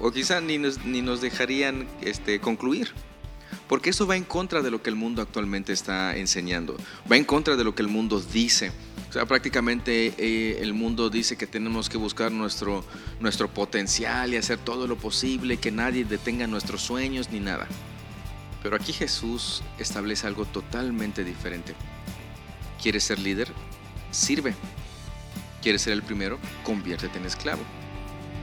o 0.00 0.10
quizá 0.10 0.40
ni 0.40 0.58
nos, 0.58 0.84
ni 0.84 1.02
nos 1.02 1.20
dejarían 1.20 1.88
este, 2.00 2.40
concluir. 2.40 2.92
Porque 3.68 3.90
eso 3.90 4.06
va 4.06 4.16
en 4.16 4.24
contra 4.24 4.62
de 4.62 4.70
lo 4.70 4.82
que 4.82 4.90
el 4.90 4.96
mundo 4.96 5.22
actualmente 5.22 5.72
está 5.72 6.16
enseñando, 6.16 6.76
va 7.10 7.16
en 7.16 7.24
contra 7.24 7.56
de 7.56 7.64
lo 7.64 7.74
que 7.74 7.82
el 7.82 7.88
mundo 7.88 8.20
dice. 8.20 8.72
O 9.10 9.12
sea, 9.12 9.26
prácticamente 9.26 10.14
eh, 10.18 10.62
el 10.62 10.72
mundo 10.72 11.10
dice 11.10 11.36
que 11.36 11.48
tenemos 11.48 11.88
que 11.88 11.98
buscar 11.98 12.30
nuestro, 12.30 12.84
nuestro 13.18 13.52
potencial 13.52 14.32
y 14.32 14.36
hacer 14.36 14.58
todo 14.58 14.86
lo 14.86 14.96
posible, 14.96 15.56
que 15.56 15.72
nadie 15.72 16.04
detenga 16.04 16.46
nuestros 16.46 16.80
sueños 16.82 17.28
ni 17.30 17.40
nada. 17.40 17.66
Pero 18.62 18.76
aquí 18.76 18.92
Jesús 18.92 19.64
establece 19.80 20.28
algo 20.28 20.44
totalmente 20.44 21.24
diferente. 21.24 21.74
¿Quieres 22.80 23.02
ser 23.02 23.18
líder? 23.18 23.48
Sirve. 24.12 24.54
¿Quieres 25.60 25.82
ser 25.82 25.94
el 25.94 26.04
primero? 26.04 26.38
Conviértete 26.62 27.18
en 27.18 27.26
esclavo. 27.26 27.62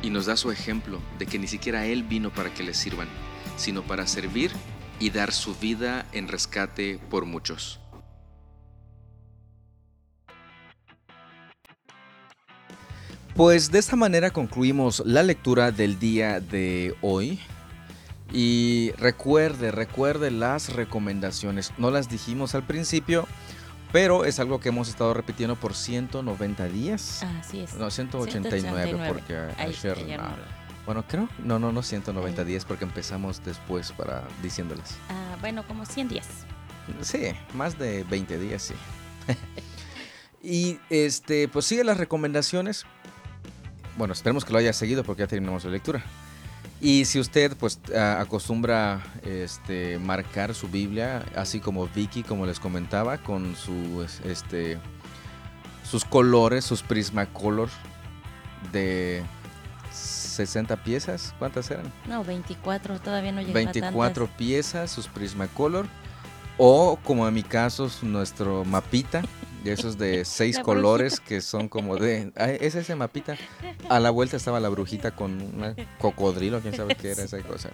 Y 0.02 0.10
nos 0.10 0.26
da 0.26 0.36
su 0.36 0.52
ejemplo 0.52 1.00
de 1.18 1.28
que 1.28 1.40
ni 1.40 1.48
siquiera 1.48 1.86
Él 1.86 2.04
vino 2.04 2.30
para 2.30 2.54
que 2.54 2.64
le 2.64 2.74
sirvan, 2.74 3.08
sino 3.56 3.84
para 3.84 4.06
servir 4.06 4.52
y 5.00 5.12
dar 5.12 5.32
su 5.32 5.56
vida 5.56 6.06
en 6.12 6.28
rescate 6.28 7.00
por 7.10 7.24
muchos. 7.24 7.80
Pues 13.38 13.70
de 13.70 13.78
esta 13.78 13.96
manera 13.96 14.32
concluimos 14.32 15.04
la 15.06 15.22
lectura 15.22 15.72
del 15.72 16.00
día 16.00 16.40
de 16.40 16.96
hoy. 17.02 17.40
Y 18.34 18.94
recuerde, 18.98 19.70
recuerde 19.70 20.32
las 20.32 20.74
recomendaciones. 20.74 21.72
No 21.78 21.92
las 21.92 22.10
dijimos 22.10 22.56
al 22.56 22.64
principio, 22.64 23.28
pero 23.92 24.26
es 24.26 24.40
algo 24.40 24.60
que 24.60 24.70
hemos 24.70 24.90
estado 24.90 25.14
repitiendo 25.14 25.56
por 25.56 25.76
190 25.76 26.66
días. 26.70 27.22
Así 27.40 27.60
es. 27.60 27.76
No, 27.76 27.92
189, 27.92 29.06
porque 29.08 29.36
ayer... 29.60 30.20
bueno, 30.88 31.06
creo, 31.08 31.30
no, 31.38 31.60
no, 31.60 31.72
no 31.72 31.84
190 31.84 32.44
días 32.44 32.66
porque 32.66 32.86
empezamos 32.86 33.46
después 33.46 33.92
para 33.92 34.28
diciéndoles. 34.42 34.96
Ah, 35.10 35.38
bueno, 35.42 35.64
como 35.68 35.86
100 35.86 36.08
días. 36.08 36.26
Sí, 37.02 37.28
más 37.54 37.78
de 37.78 38.04
20 38.06 38.40
días, 38.40 38.64
sí. 38.64 38.74
y 40.42 40.80
este, 40.90 41.48
pues 41.48 41.66
sigue 41.66 41.84
las 41.84 41.98
recomendaciones 41.98 42.88
bueno, 43.98 44.14
esperemos 44.14 44.46
que 44.46 44.54
lo 44.54 44.60
haya 44.60 44.74
seguido 44.74 45.04
porque 45.04 45.22
ya 45.22 45.28
terminamos 45.28 45.66
la 45.66 45.72
lectura. 45.72 46.04
Y 46.80 47.06
si 47.06 47.20
usted 47.20 47.56
pues 47.58 47.80
acostumbra 47.96 49.04
este, 49.24 49.98
marcar 49.98 50.54
su 50.54 50.68
Biblia, 50.68 51.26
así 51.36 51.60
como 51.60 51.88
Vicky, 51.88 52.22
como 52.22 52.46
les 52.46 52.60
comentaba, 52.60 53.18
con 53.18 53.56
su, 53.56 54.06
este, 54.24 54.78
sus 55.84 56.06
colores, 56.06 56.66
sus 56.66 56.84
Prismacolor 56.84 57.70
de 58.72 59.24
60 59.92 60.84
piezas. 60.84 61.34
¿Cuántas 61.40 61.72
eran? 61.72 61.92
No, 62.08 62.24
24, 62.24 63.00
todavía 63.00 63.32
no 63.32 63.42
llegaba 63.42 63.56
24 63.56 64.04
a 64.04 64.14
tantas. 64.14 64.38
piezas, 64.38 64.92
sus 64.92 65.08
Prismacolor. 65.08 65.88
O 66.60 67.00
como 67.04 67.28
en 67.28 67.34
mi 67.34 67.44
caso, 67.44 67.90
nuestro 68.04 68.66
mapita, 68.66 69.24
de 69.68 69.74
esos 69.74 69.98
de 69.98 70.26
seis 70.26 70.60
colores 70.60 71.20
que 71.20 71.42
son 71.42 71.68
como 71.70 71.98
de... 71.98 72.32
es 72.60 72.76
ese 72.76 72.96
mapita. 72.96 73.38
A 73.90 74.00
la 74.00 74.10
vuelta 74.10 74.38
estaba 74.38 74.60
la 74.60 74.70
brujita 74.70 75.12
con 75.12 75.32
un 75.34 75.76
cocodrilo, 76.00 76.62
quién 76.62 76.76
sabe 76.76 76.96
qué 76.96 77.12
era 77.12 77.24
esa 77.24 77.42
cosa. 77.42 77.70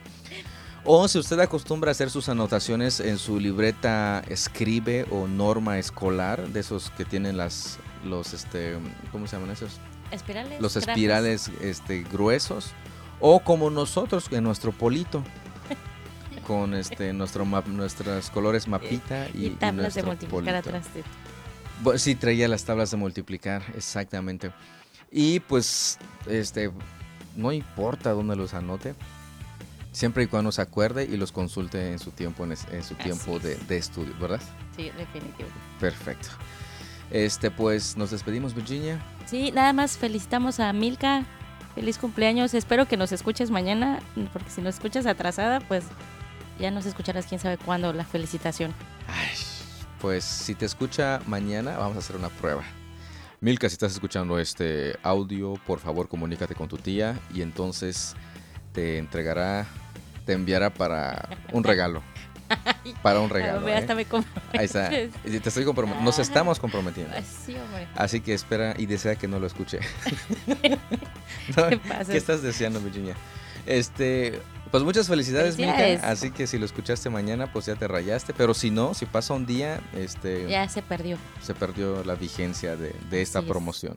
O 0.85 1.07
si 1.07 1.17
usted 1.17 1.39
acostumbra 1.39 1.91
a 1.91 1.93
hacer 1.93 2.09
sus 2.09 2.27
anotaciones 2.27 2.99
en 2.99 3.17
su 3.17 3.39
libreta 3.39 4.21
escribe 4.27 5.05
o 5.11 5.27
norma 5.27 5.79
escolar, 5.79 6.49
de 6.49 6.59
esos 6.59 6.89
que 6.91 7.05
tienen 7.05 7.37
las, 7.37 7.79
los, 8.03 8.33
este, 8.33 8.77
¿cómo 9.11 9.27
se 9.27 9.37
llaman 9.37 9.51
esos? 9.51 9.79
Espirales. 10.11 10.61
los 10.61 10.75
espirales 10.75 11.49
este, 11.59 12.03
gruesos 12.03 12.71
o 13.19 13.39
como 13.39 13.71
nosotros 13.71 14.27
en 14.31 14.43
nuestro 14.43 14.71
polito 14.71 15.23
con 16.45 16.73
este 16.73 17.13
nuestro 17.13 17.45
map, 17.45 17.65
nuestros 17.67 18.29
colores 18.29 18.67
mapita 18.67 19.27
y, 19.33 19.47
Y, 19.47 19.49
tablas 19.51 19.95
de 19.95 20.03
nuestro 20.03 20.05
multiplicar 20.05 20.61
polito. 20.61 20.69
atrás 20.69 20.93
de 20.93 21.03
Sí, 21.97 22.15
traía 22.15 22.47
las 22.47 22.63
tablas 22.63 22.91
de 22.91 22.97
multiplicar, 22.97 23.63
exactamente. 23.75 24.51
Y 25.11 25.39
pues, 25.41 25.97
este, 26.27 26.71
no 27.35 27.51
importa 27.51 28.11
dónde 28.11 28.35
los 28.35 28.53
anote, 28.53 28.95
siempre 29.91 30.23
y 30.23 30.27
cuando 30.27 30.51
se 30.51 30.61
acuerde 30.61 31.05
y 31.05 31.17
los 31.17 31.31
consulte 31.31 31.91
en 31.91 31.99
su 31.99 32.11
tiempo, 32.11 32.43
en, 32.45 32.53
es- 32.53 32.65
en 32.71 32.83
su 32.83 32.93
Así 32.95 33.03
tiempo 33.03 33.39
de 33.39 33.77
estudio, 33.77 34.13
¿verdad? 34.19 34.41
Sí, 34.75 34.89
definitivo. 34.97 35.49
Perfecto. 35.79 36.29
Este, 37.11 37.51
pues, 37.51 37.95
nos 37.95 38.09
despedimos, 38.11 38.55
Virginia. 38.55 38.99
Sí, 39.27 39.51
nada 39.51 39.71
más 39.73 39.97
felicitamos 39.97 40.59
a 40.59 40.73
Milka. 40.73 41.25
Feliz 41.75 41.97
cumpleaños. 41.97 42.53
Espero 42.53 42.87
que 42.87 42.97
nos 42.97 43.11
escuches 43.11 43.51
mañana, 43.51 43.99
porque 44.31 44.49
si 44.49 44.61
nos 44.61 44.75
escuchas 44.75 45.05
atrasada, 45.05 45.59
pues 45.59 45.83
ya 46.59 46.71
nos 46.71 46.85
escucharás 46.85 47.25
quién 47.27 47.39
sabe 47.39 47.57
cuándo 47.57 47.93
la 47.93 48.03
felicitación. 48.05 48.73
Ay, 49.07 49.29
pues 50.03 50.25
si 50.25 50.53
te 50.53 50.65
escucha 50.65 51.21
mañana, 51.27 51.77
vamos 51.77 51.95
a 51.95 51.99
hacer 51.99 52.17
una 52.17 52.27
prueba. 52.27 52.61
Milka, 53.39 53.69
si 53.69 53.75
estás 53.75 53.93
escuchando 53.93 54.37
este 54.37 54.97
audio, 55.01 55.53
por 55.65 55.79
favor 55.79 56.09
comunícate 56.09 56.55
con 56.55 56.67
tu 56.67 56.77
tía 56.77 57.17
y 57.33 57.41
entonces 57.41 58.13
te 58.73 58.97
entregará, 58.97 59.65
te 60.25 60.33
enviará 60.33 60.73
para 60.73 61.29
un 61.53 61.63
regalo. 61.63 62.03
Para 63.01 63.21
un 63.21 63.29
regalo. 63.29 63.65
¿eh? 63.65 63.75
hasta 63.75 63.95
me 63.95 64.05
Ahí 64.51 64.65
está. 64.65 64.89
Te 64.89 65.09
estoy 65.23 65.65
Nos 66.01 66.19
estamos 66.19 66.59
comprometiendo. 66.59 67.15
Sí, 67.45 67.55
hombre. 67.55 67.87
Así 67.95 68.19
que 68.19 68.33
espera 68.33 68.73
y 68.77 68.87
desea 68.87 69.15
que 69.15 69.29
no 69.29 69.39
lo 69.39 69.47
escuche. 69.47 69.79
No. 71.55 71.69
¿Qué 72.07 72.17
estás 72.17 72.41
deseando, 72.41 72.79
Virginia? 72.81 73.15
Este, 73.65 74.41
pues 74.73 74.83
muchas 74.83 75.07
felicidades, 75.07 75.55
Felicidades. 75.55 75.91
Milka. 75.99 76.09
Así 76.09 76.31
que 76.31 76.47
si 76.47 76.57
lo 76.57 76.65
escuchaste 76.65 77.07
mañana, 77.11 77.53
pues 77.53 77.67
ya 77.67 77.75
te 77.75 77.87
rayaste. 77.87 78.33
Pero 78.33 78.55
si 78.55 78.71
no, 78.71 78.95
si 78.95 79.05
pasa 79.05 79.35
un 79.35 79.45
día, 79.45 79.79
este, 79.95 80.49
Ya 80.49 80.67
se 80.67 80.81
perdió. 80.81 81.19
se 81.43 81.53
perdió 81.53 82.03
la 82.03 82.15
vigencia 82.15 82.75
de, 82.75 82.95
de 83.11 83.21
esta 83.21 83.37
Así 83.37 83.45
es. 83.45 83.51
promoción. 83.51 83.95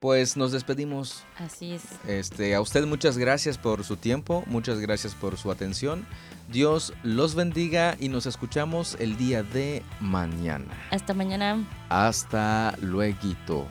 Pues 0.00 0.36
nos 0.36 0.50
despedimos. 0.50 1.22
Así 1.38 1.74
es. 1.74 1.82
Este, 2.08 2.56
a 2.56 2.60
usted 2.60 2.84
muchas 2.86 3.16
gracias 3.18 3.56
por 3.56 3.84
su 3.84 3.96
tiempo, 3.96 4.42
muchas 4.48 4.80
gracias 4.80 5.14
por 5.14 5.36
su 5.38 5.52
atención. 5.52 6.04
Dios 6.50 6.92
los 7.04 7.36
bendiga 7.36 7.96
y 8.00 8.08
nos 8.08 8.26
escuchamos 8.26 8.96
el 8.98 9.16
día 9.16 9.44
de 9.44 9.84
mañana. 10.00 10.74
Hasta 10.90 11.14
mañana. 11.14 11.64
Hasta 11.88 12.74
luego. 12.82 13.68